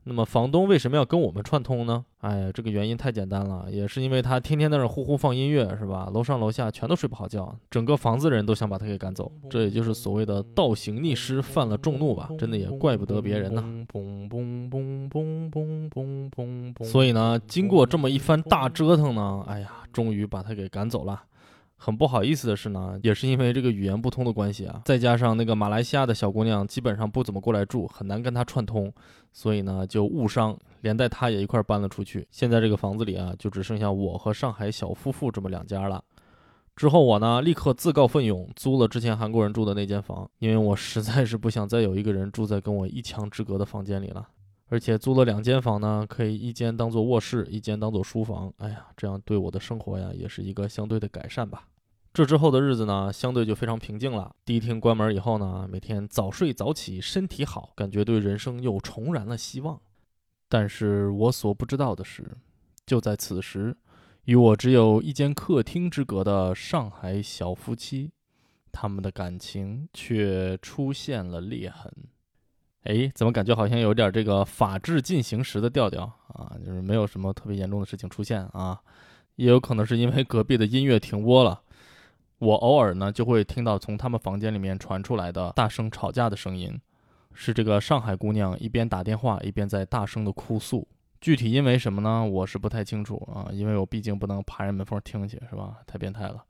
[0.09, 2.03] 那么房东为什么要跟我们串通呢？
[2.23, 6.11] 哎呀，这个原因太简单了，也是因为他天天在那呼呼放音乐，是吧？
[6.15, 12.31] 楼上楼下全都睡不好觉，整个房子的人都想把他给赶走，这也就是所谓的倒行逆施，犯了众怒吧？
[12.39, 13.63] 真的也怪不得别人呢。
[16.83, 21.23] 所以呢，经过这么一番大折腾呢，哎呀，终于把他给赶走了。
[21.81, 28.93] 很不好意思的是呢，也是因为这个语言不通的关系啊，再加上那个马来西亚的小姑娘基本上不怎么过来住，很难跟她串通，
[29.33, 32.27] 所以呢就误伤，连带她也一块搬了出去。
[32.33, 36.03] 现在这个房子里啊，就只剩下我和上海小夫妇这么两家了。
[36.75, 44.27] 之后我呢立刻自告奋勇租了之前韩国人住的那间房，因为我实在是不想再有一个人住在跟我一墙之隔的房间里了。
[44.69, 48.53] 而且租了两间房呢，可以一间当做卧室，一间当做书房。
[48.59, 51.67] 哎呀，这样对我的生活呀，也是一个相对的改善吧。
[52.13, 54.35] 这之后的日子呢，相对就非常平静了。
[54.45, 59.81] 迪厅关门以后呢，每天早睡早起，身体好，感觉对人生又重燃了希望。
[60.49, 62.37] 但是我所不知道的是，
[62.85, 63.77] 就在此时，
[64.25, 68.11] 与我只有一间客厅之隔的上海小夫妻，
[68.73, 71.93] 他们的感情却出现了裂痕。
[72.85, 76.57] 哎，怎么感觉好像有点这个法制进行时的调调啊？
[76.65, 78.81] 就是没有什么特别严重的事情出现啊，
[79.37, 81.61] 也有可能是因为隔壁的音乐停播了。
[82.39, 86.81] 我偶尔呢就会听到从他们房间里面传出来的大声吵架的声音，
[87.35, 90.87] 是这个上海姑娘一边打电话一边在大声的哭诉。
[91.21, 92.25] 具体因为什么呢？
[92.25, 95.79] 我是不太清楚啊，因为我毕竟不能爬人门缝听去，是吧？
[95.85, 96.45] 太变态了。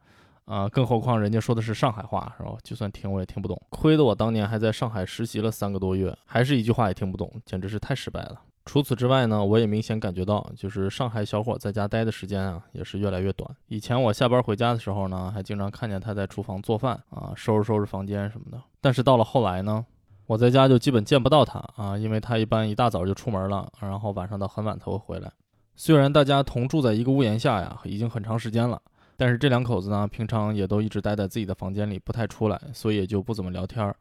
[0.49, 2.57] 啊，更何况人家说的是上海话，是吧？
[2.64, 3.61] 就算听我也听不懂。
[3.68, 8.40] 亏得我当年还在上海实习了三个多月，还是一句话也听不懂，简直是太失败了。
[8.64, 13.51] 除此之外呢，我也明显感觉到，就是上海小伙在家待的时间啊，也是越来越短。
[13.66, 18.59] 以前我下班回家的时候呢，还经常看见他在厨房做饭啊，收拾收拾房间什么的。
[18.80, 19.84] 但是到了后来呢，
[20.26, 25.30] 我在家就基本见不到他啊，因为他一般一大早就出门了，然后晚上到很晚才会回来。
[25.76, 28.80] 虽然大家同住在一个屋檐下呀，已经很长时间了。
[29.18, 33.96] 但是这两口子呢，平常也都一直待在自己的房间里，不太出来，所以也就不怎么聊天儿。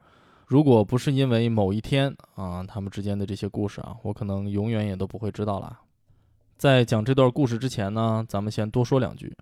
[0.45, 5.79] 如果不是因为某一天啊，他们之间的这些故事啊，我可能永远也都不会知道了。
[6.55, 9.35] 在讲这段故事之前呢，咱们先多说两句，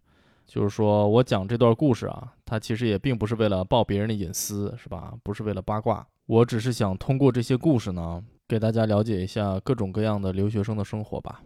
[0.48, 5.14] 就是说我讲这段故事啊，它其实也并不是为了爆别人的隐私，是吧？
[5.24, 11.42] 不是为了八卦，我只是想通过这些故事呢，给大家了解一下各种各样的留学生的生活吧。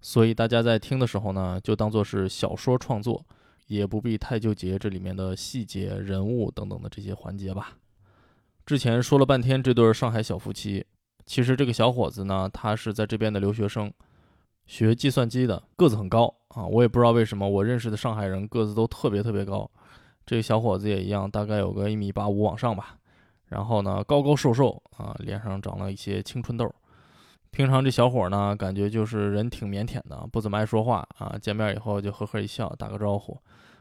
[0.00, 3.24] 所以大家在听的时候呢，就当做是小说创作，
[3.66, 7.76] 也不必太纠结这里面的细节、人物等等的这些环节吧。
[8.64, 10.84] 之前说了半天这对上海小夫妻，
[11.26, 13.92] 其实这个小伙子呢，他是在这边的留学生，
[14.66, 16.64] 学计算机的，个子很高啊。
[16.66, 19.68] 我也不知道为什么，我认识的上海人个子都特别特别高，
[20.24, 22.96] 这个小伙子也一样，大概有个一米八五往上吧。
[23.46, 26.72] 然后呢，高高瘦瘦啊，脸上长了一些青春痘。
[27.52, 31.36] 平常这小伙呢，感觉就是人挺腼腆的，不怎么爱说话啊。
[31.38, 33.38] 见面以后就呵呵一笑，打个招呼。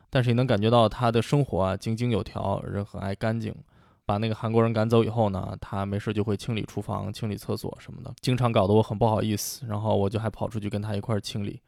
[0.10, 3.56] 但是你能感觉到他的生活啊，井井有条，人很爱干净。
[4.06, 9.66] 把那个韩国人赶走以后呢，他没事就会清理厨房、清理厕所什么的，经常搞得我很不好意思。
[9.66, 11.62] 然后我就还跑出去跟他一块儿清理，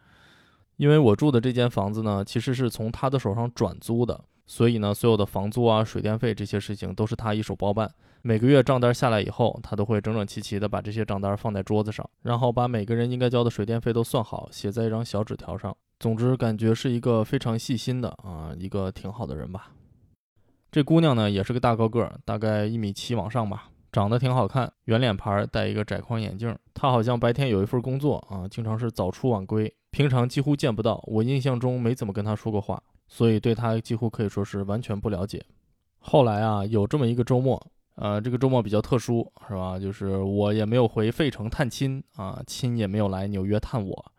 [0.75, 7.89] 因为我住的这间房子呢，其实是从他的手上转租的，所以呢，所有的房租啊、水电费这些事情都是他一手包办。
[8.25, 15.75] 每个月账单下来以后，他都会整整齐齐的把这些账单放在桌子上，然后把每个人应该交的水电费都算好，写在一张小纸条上。
[15.99, 19.73] 总之，感觉是一个非常细心的啊，一个挺好的人吧。
[20.71, 26.57] 这姑娘呢，也是个大高个，大概一米七往上吧，长得挺好看，圆脸盘，戴一个窄框眼镜。
[26.73, 31.03] 她好像白天有一份工作啊，经常是早出晚归，平常几乎见不到。
[31.07, 35.43] 我印象中没怎么跟她说过话，所以对她几乎可以说是完全不了解。
[35.99, 37.61] 后来啊，有这么一个周末，
[37.95, 39.77] 呃，这个周末比较特殊，是吧？
[39.77, 44.11] 就是我也没有回费城探亲啊，亲也没有来纽约探我，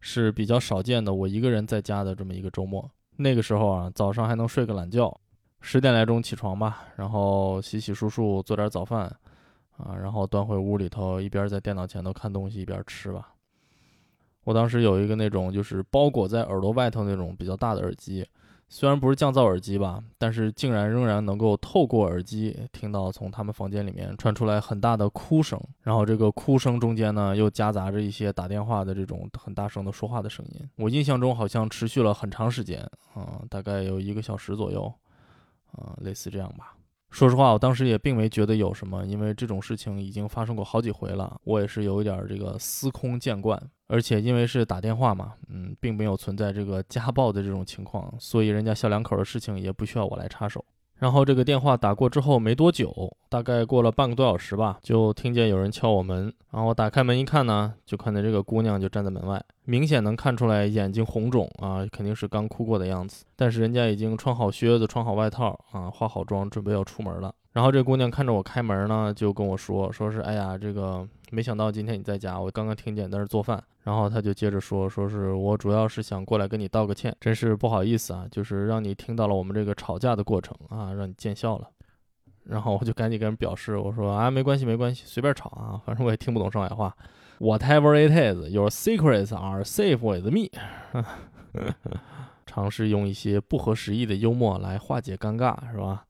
[0.00, 2.90] 是比较少见的，我一个人在家的这么一个周末。
[3.16, 5.14] 那个时候啊，早上还能睡个懒觉。
[5.60, 9.14] 十点来钟起床吧，然后洗洗漱漱，做点早饭，
[9.76, 13.34] 啊，然后端回屋里头，一边在电脑前头看东西，一边吃吧。
[14.44, 18.24] 我当时有一个那种就是包裹在耳朵外头那种比较大的耳机，
[18.68, 30.68] 虽然不是降噪耳机吧，但是竟然仍然能够透过耳机听到从他们房间里面传出来很大的哭声，然后这个哭声中间呢又夹杂着一些打电话的这种很大声的说话的声音。
[30.76, 32.80] 我印象中好像持续了很长时间，
[33.14, 34.92] 啊，大概有一个小时左右。
[35.72, 36.74] 啊，类似这样吧。
[37.10, 43.62] 说实话，我当时也并没觉得有什么，因为这种事情已经发生过好几回了，我也是有一点这个司空见惯。
[43.88, 50.64] 而且因为是打电话嘛，嗯，并没有存在这个家暴的这种情况，所以人家小两口的事情也不需要我来插手。
[50.98, 52.92] 然后这个电话打过之后没多久，
[53.28, 56.24] 大概过了半个多小时吧，就听见有人敲我门。
[56.50, 63.24] 然后我打开门一看呢，就看见这个姑娘就站在门外，明显能看出来眼睛红肿啊，肯定是刚哭过的样子。
[63.36, 67.32] 但是人家已经穿好靴子、穿好外套啊，化好妆，准备要出门了。
[67.58, 81.68] 然后这姑娘看着我开门呢，就跟我说：“说是哎呀，这个没想到今天你在家，我刚刚听见在那做饭。”然后她就接着说：“说是我主要是想过来跟你道个歉，真是不好意思啊，就是让你听到了我们这个吵架的过程啊，让你见笑了。”
[82.46, 86.96] 然后我就赶紧跟人表示：“我说啊，没关系，没关系，随便吵啊，反正我也听不懂上海话。
[87.40, 90.48] Whatever it is, your secrets are safe with me。
[92.46, 96.04] ”尝试用一些不合时宜的幽默来化解尴尬，是吧？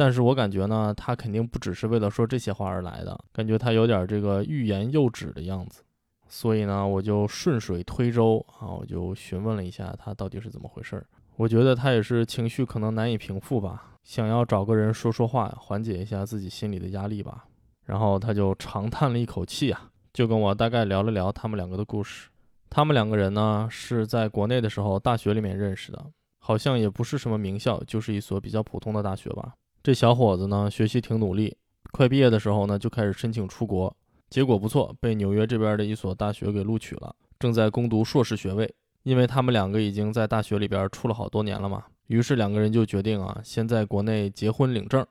[0.00, 5.82] 但是我感觉呢，他肯定不只是为了说这些话而来的，感觉他有点这个欲言又止的样子。
[6.26, 11.06] 所以呢，我就顺水推舟啊，我就询问了一下他到底是怎么回事儿。
[11.36, 17.44] 我觉得他也是情绪可能难以平复吧，想要找个人说说话，缓解一下自己心里的压力吧。
[17.84, 22.30] 然后他就长叹了一口气啊，就跟我大概聊了聊他们两个的故事。
[22.70, 26.02] 他们两个人呢是在国内的时候大学里面认识的，
[26.38, 29.52] 好像也不是什么名校，就是一所比较普通的大学吧。
[29.82, 31.56] 这小伙子呢学习挺努力，
[31.92, 33.96] 快毕业的时候呢就开始申请出国。
[34.28, 38.72] 结果不错，被纽约这边的一所大学给录取了，正在攻读硕士学位。
[39.02, 45.04] 因为他们两个已经在大学里边处了好多年了嘛，于是两个人就决定啊，先在国内结婚领证，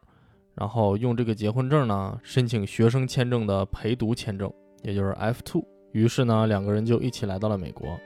[0.53, 4.53] 然后用这个结婚证呢申请学生签证的陪读签证，
[4.83, 5.65] 也就是 F2。
[5.93, 7.99] 于是呢，两个人就一起来到了美国。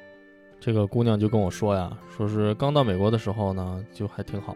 [0.62, 4.56] 这个姑娘就跟我说呀，说是刚到美国的时候呢，就还挺好，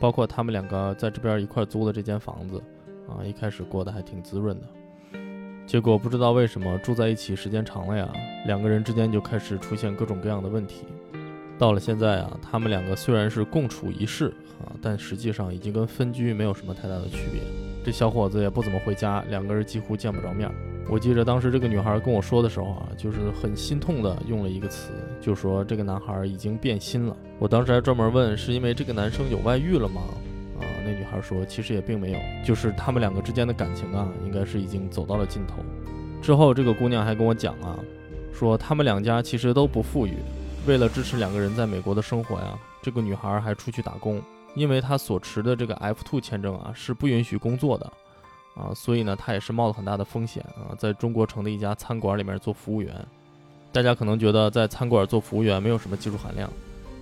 [0.00, 2.62] 包括他们两个在这边一块租的这间房子，
[3.08, 4.66] 啊，一开始过得还挺滋润的。
[5.66, 8.10] 结果不知道为什么住在一起时间长了呀，
[8.46, 10.84] 两个人之间就开始出现各种各样的问题。
[11.58, 14.28] 到了现在啊，他们两个虽然是共处一室
[14.64, 17.42] 啊，但实际上已经跟分居没有什么太大的区别。
[17.88, 20.46] 这小伙子也不怎么回家，两个人几乎见不着面。
[20.90, 27.16] 我记着当时这个女孩跟我说的时候啊，就是很心痛的用了一个词，就说这个男孩已经变心了。
[27.38, 30.02] 我当时还专门问，是因为这个男生有外遇了吗？
[30.60, 35.62] 啊，那女孩说其实也并没有，就是他们两个之间的感情啊，应该是已经走到了尽头。
[36.20, 37.78] 之后这个姑娘还跟我讲啊，
[38.34, 40.18] 说他们两家其实都不富裕，
[40.66, 44.20] 为了支持两个人在美国的生活呀，这个女孩还出去打工，
[44.58, 47.92] 因为他所持的这个 F2 签证啊是不允许工作的。
[48.56, 52.92] 啊，所以呢，他也是冒了很大的风险啊，在中国城的一家餐馆里面做服务员。
[53.70, 56.50] 大家可能觉得在餐馆做服务员没有什么技术含量，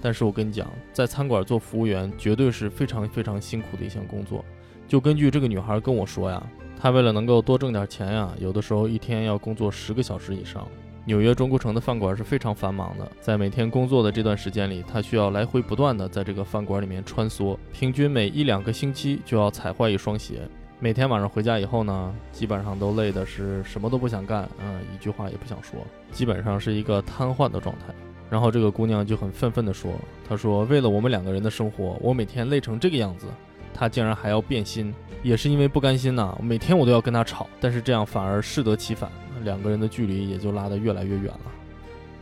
[0.02, 4.44] 但是我跟你讲，在餐馆做服务员绝对是非常非常辛苦的一项工作。
[4.86, 6.46] 就根据这个女孩跟我说呀，
[6.78, 10.68] 她为了能够多挣点钱呀，有的时候一天要工作十个小时以上。
[11.06, 20.40] 纽约中国城的饭馆是非常繁忙的，在每天工作的这段时间里，他需要来回不断的在这个饭馆里面穿梭，平均每一两个星期就要踩坏一双鞋。
[20.80, 25.78] 每天晚上回家以后呢，基本上都累的是什么都不想干，啊，一句话也不想说，
[26.10, 27.94] 基本上是一个瘫痪的状态。
[28.28, 29.92] 然后这个姑娘就很愤愤地说
[30.28, 33.28] ：“她说为了我们两个人的生活，我每天累成这个样子，
[33.72, 34.92] 她竟然还要变心，
[35.22, 36.36] 也是因为不甘心呐。
[36.42, 39.08] 每天我都要跟她吵，但是这样反而适得其反，
[39.46, 41.40] 两个人的距离也就拉得越来越远了。”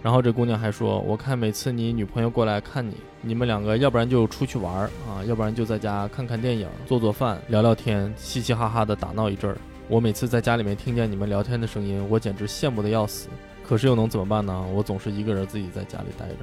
[0.00, 9.56] 然后这姑娘还说：“我看每次你女朋友过来看你，你们两个要不然就出去玩啊，要不然就在家看看电影、做做饭、聊聊天，嘻嘻哈哈的打闹一阵儿。
[9.88, 13.28] 我每次在家里面听见你们聊天的声音，我简直羡慕的要死。
[13.66, 14.64] 可是又能怎么办呢？
[14.74, 16.36] 我总是一个人自己在家里待着。”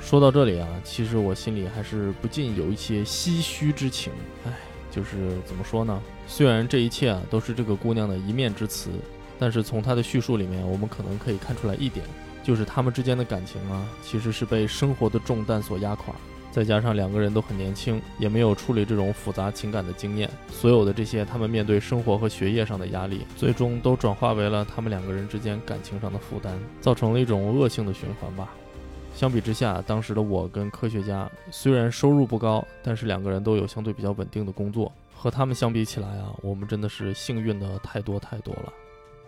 [0.00, 4.12] 说到这里啊，其实我心里还是不禁有一些唏嘘之情。
[4.44, 4.52] 唉，
[4.90, 6.02] 就是怎么说呢？
[6.26, 8.90] 虽然这一切啊都是这个姑娘的一面之词，
[9.38, 12.04] 但是从他的叙述里面，我们可能可以看出来一点。
[12.42, 16.14] 就是他们之间的感情啊，其实是被生活的重担所压垮，
[16.52, 28.54] 再加上两个人都很年轻，也没有处理这种复杂情感的经验，所有的这些，他们面对生活和学业上的压力，最终都转化为了他们两个人之间感情上的负担，造成了一种恶性的循环吧。
[29.12, 38.72] 相比之下，当时的我跟科学家虽然收入不高，但是两个人都有相对比较稳定的工作，和他们相比起来啊，我们真的是幸运的太多太多了。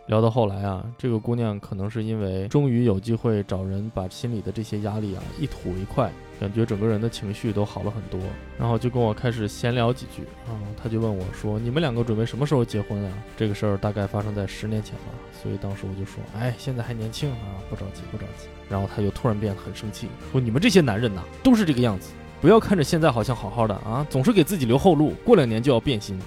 [0.09, 8.19] 聊到后来啊，这个姑娘可能是因为终于有机会找人把心里的这些压力啊一吐一块，感觉整个人的情绪都好了很多，
[8.59, 26.19] 然后就跟我开始闲聊几句啊，她就问我说：“你们两个准备什么时候结婚啊？”这个事儿大概发生在十年前吧，所以当时我就说：“哎，现在还年轻啊，不着急，不着急。”然后她就突然变得很生气，说：“你们这些男人呐，都是这个样子，不要看着现在好像好好的啊，总是给自己留后路，过两年就要变心。”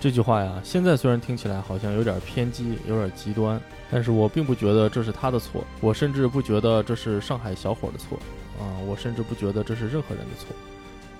[0.00, 8.16] 这句话呀，现在虽然听起来好像有点偏激，有点极端，但是我并不觉得这是他的错，我甚至不觉得这是上海小伙的错，
[8.60, 10.54] 啊，我甚至不觉得这是任何人的错，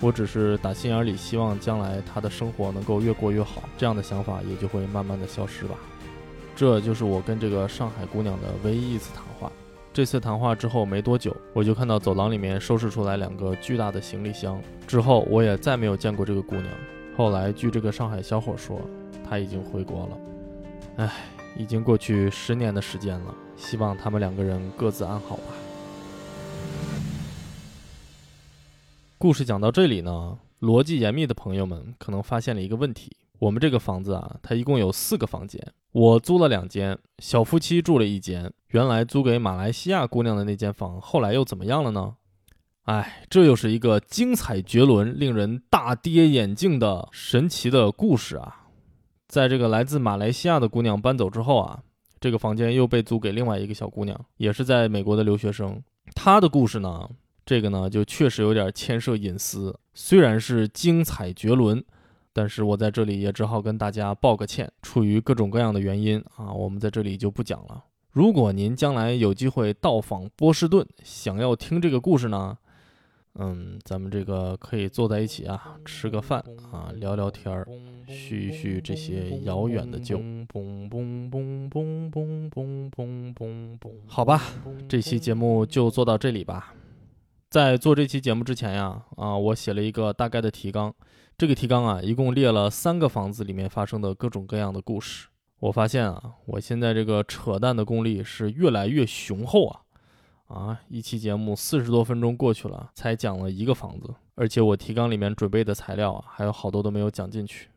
[0.00, 5.74] 我只是打心眼里希望将来他的生活能够越过越好，这样的想法也就会慢慢的消失吧。
[6.54, 9.50] 这就是我跟这个上海姑娘的唯一一次谈话。
[9.92, 16.66] 这次谈话之后没多久，我就看到走廊里面收拾出来两个巨大的行李箱，之后我也再没有见过这个姑娘。
[17.18, 18.80] 后来，据这个上海小伙说，
[19.28, 20.18] 他已经回国了。
[20.98, 21.12] 唉，
[21.56, 25.42] 已经过去十年的时间了，希望他们两个人各自安好吧。
[29.18, 33.10] 故事讲到这里呢，逻辑严密的朋友们可能发现了一个问题：
[33.40, 35.60] 我们这个房子啊，它一共有四个房间，
[35.90, 38.52] 我租了两间，小夫妻住了一间。
[38.68, 42.14] 原来租给马来西亚姑娘的那间房，后来又怎么样了呢？
[42.88, 48.64] 哎，这又是一个精彩绝伦、令人大跌眼镜的神奇的故事啊！
[49.28, 51.82] 在这个来自马来西亚的姑娘搬走之后啊，
[52.18, 55.82] 这个房间又被租给另外一个小姑娘，也是在美国的留学生。
[56.14, 57.06] 她的故事呢，
[57.44, 59.78] 这个呢就确实有点牵涉隐私。
[59.92, 61.84] 虽然是精彩绝伦，
[62.32, 64.72] 但是我在这里也只好跟大家抱个歉。
[64.80, 67.84] 出于各种各样的原因啊，我们在这里就不讲了。
[68.12, 72.56] 如果您将来有机会到访波士顿，想要听这个故事呢？
[73.40, 77.64] 嗯，咱们这个可以坐在一起啊，吃个饭啊，聊聊天儿，
[78.08, 80.20] 叙叙这些遥远的旧。
[84.08, 84.42] 好吧，
[84.88, 86.74] 这期节目就做到这里吧。
[87.48, 90.92] 在做这期节目之前呀，啊，我写了一个大概的提纲。
[91.36, 95.28] 这个提纲啊，一共列了三个房子里面发生的各种各样的故事。
[95.60, 99.82] 我发现啊，我现在这个扯淡的功力是越来越雄厚啊。
[100.48, 107.68] 啊，一期节目四十多分钟过去了，才讲了一个房子，而且我提纲里面准备的材料啊，还有好多都没有讲进去。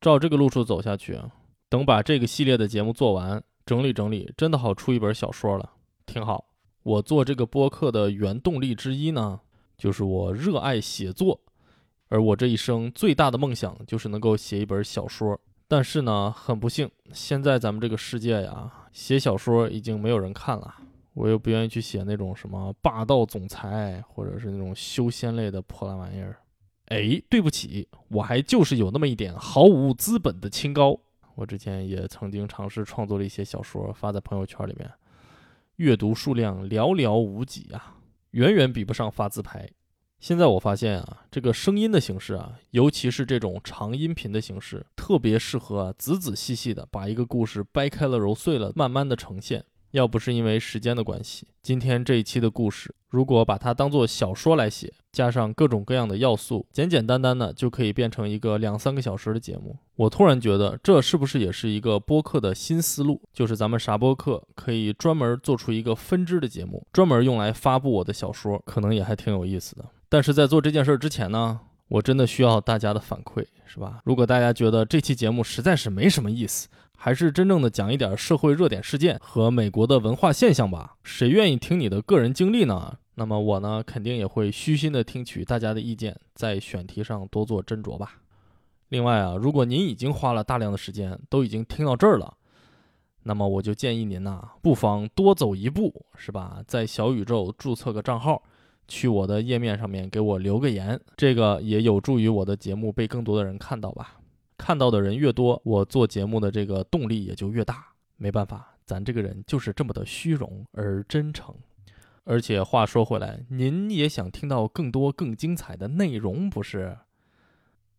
[0.00, 1.20] 照这个路数走下去，
[1.68, 5.72] 等把这个系列的节目做完，整理整理，真的好出一本小说了，
[6.06, 6.46] 挺好。
[6.82, 9.40] 我做这个播客的原动力之一呢，
[9.76, 11.40] 就是我热爱写作，
[12.08, 15.38] 而我这一生最大的梦想就是能够写一本小说。
[15.68, 20.74] 但是呢，很不幸，现在咱们这个世界呀，写小说已经没有人看了。
[21.14, 26.36] 我又不愿意去写那种什么霸道总裁，或者是那种修仙类的破烂玩意儿。
[26.86, 31.00] 哎，对不起，我还就是有那么一点毫无资本的清高。
[31.34, 34.90] 我之前也曾经尝试创作了一些小说，发在朋友圈里面，
[35.76, 37.96] 阅读数量寥寥无几啊，
[38.32, 39.68] 远远比不上发自拍。
[40.20, 49.64] 现在我发现啊，这个声音的形式啊，尤其是这种长音频的形式，特别适合仔仔细细的把一个故事掰开了揉碎了，慢慢的呈现。
[49.94, 59.76] 要不是因为时间的关系，今天这一期的故事，如果把它当做小说来写，加上各种各样的要素，简简单单的就可以变成一个两三个小时的节目。
[59.94, 63.22] 我突然觉得，这是不是也是一个播客的新思路？
[63.32, 69.84] 就是咱们啥播客可以专门做出一个分支的节目，专门用来发布我的小说，可能也还挺有意思的。
[70.08, 74.00] 但是在做这件事之前呢，我真的需要大家的反馈，是吧？
[74.04, 80.96] 如果大家觉得这期节目实在是没什么意思，还是真正的讲一点社会热点事件和美国的文化现象吧。
[81.02, 82.96] 谁愿意听你的个人经历呢？
[83.16, 88.20] 那么我呢，肯定也会虚心的听取大家的意见，在选题上多做斟酌吧。
[88.88, 92.34] 另外啊，如果您已经花了大量的时间，都已经听到这儿了，
[93.22, 96.62] 那么我就建议您呐，不妨多走一步，是吧？
[96.66, 98.42] 在小宇宙注册个账号，
[98.86, 104.20] 去我的页面上面给我留个言，这个也有助于我的节目被更多的人看到吧。
[104.56, 107.86] 看到的人越多，我做节目的这个动力也就越大。
[108.16, 111.54] 没办法，咱这个人就是这么的虚荣而真诚。
[112.22, 116.96] 而且话说回来，您也想听到更多更精彩的内容，不是？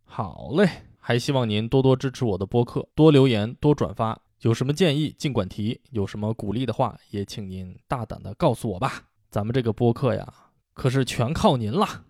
[0.05, 0.67] 好嘞，
[0.99, 4.19] 还希望您多多支持我的播客，多留言，多转发。
[4.41, 9.03] 有什么建议尽管提，有什么鼓励的话，也请您大胆的告诉我吧。
[9.29, 10.33] 咱们这个播客呀，
[10.75, 12.03] 可是全靠您了。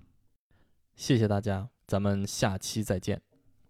[0.96, 3.22] 谢谢大家，咱们下期再见。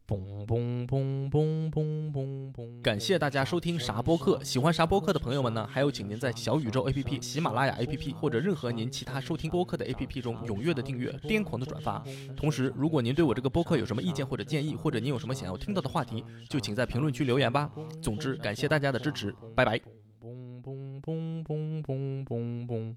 [0.07, 2.81] 嘣嘣嘣嘣嘣嘣嘣！
[2.81, 5.67] 感谢大家收听啥播客，喜欢啥播客的朋友们呢？
[5.67, 12.01] 还有，请您在小宇宙 APP、喜马拉雅 APP 或者任何您其他收听播客的 APP 中踊跃的订阅、癫狂的转发。
[12.37, 17.69] 同时，如果您对我这个播客有什么意见或者建议，或者您有什么想要听到的话题，就请在评论区留言吧。
[18.01, 19.77] 总之，感谢大家的支持，拜拜。
[20.21, 22.95] 嘣嘣嘣嘣嘣嘣嘣。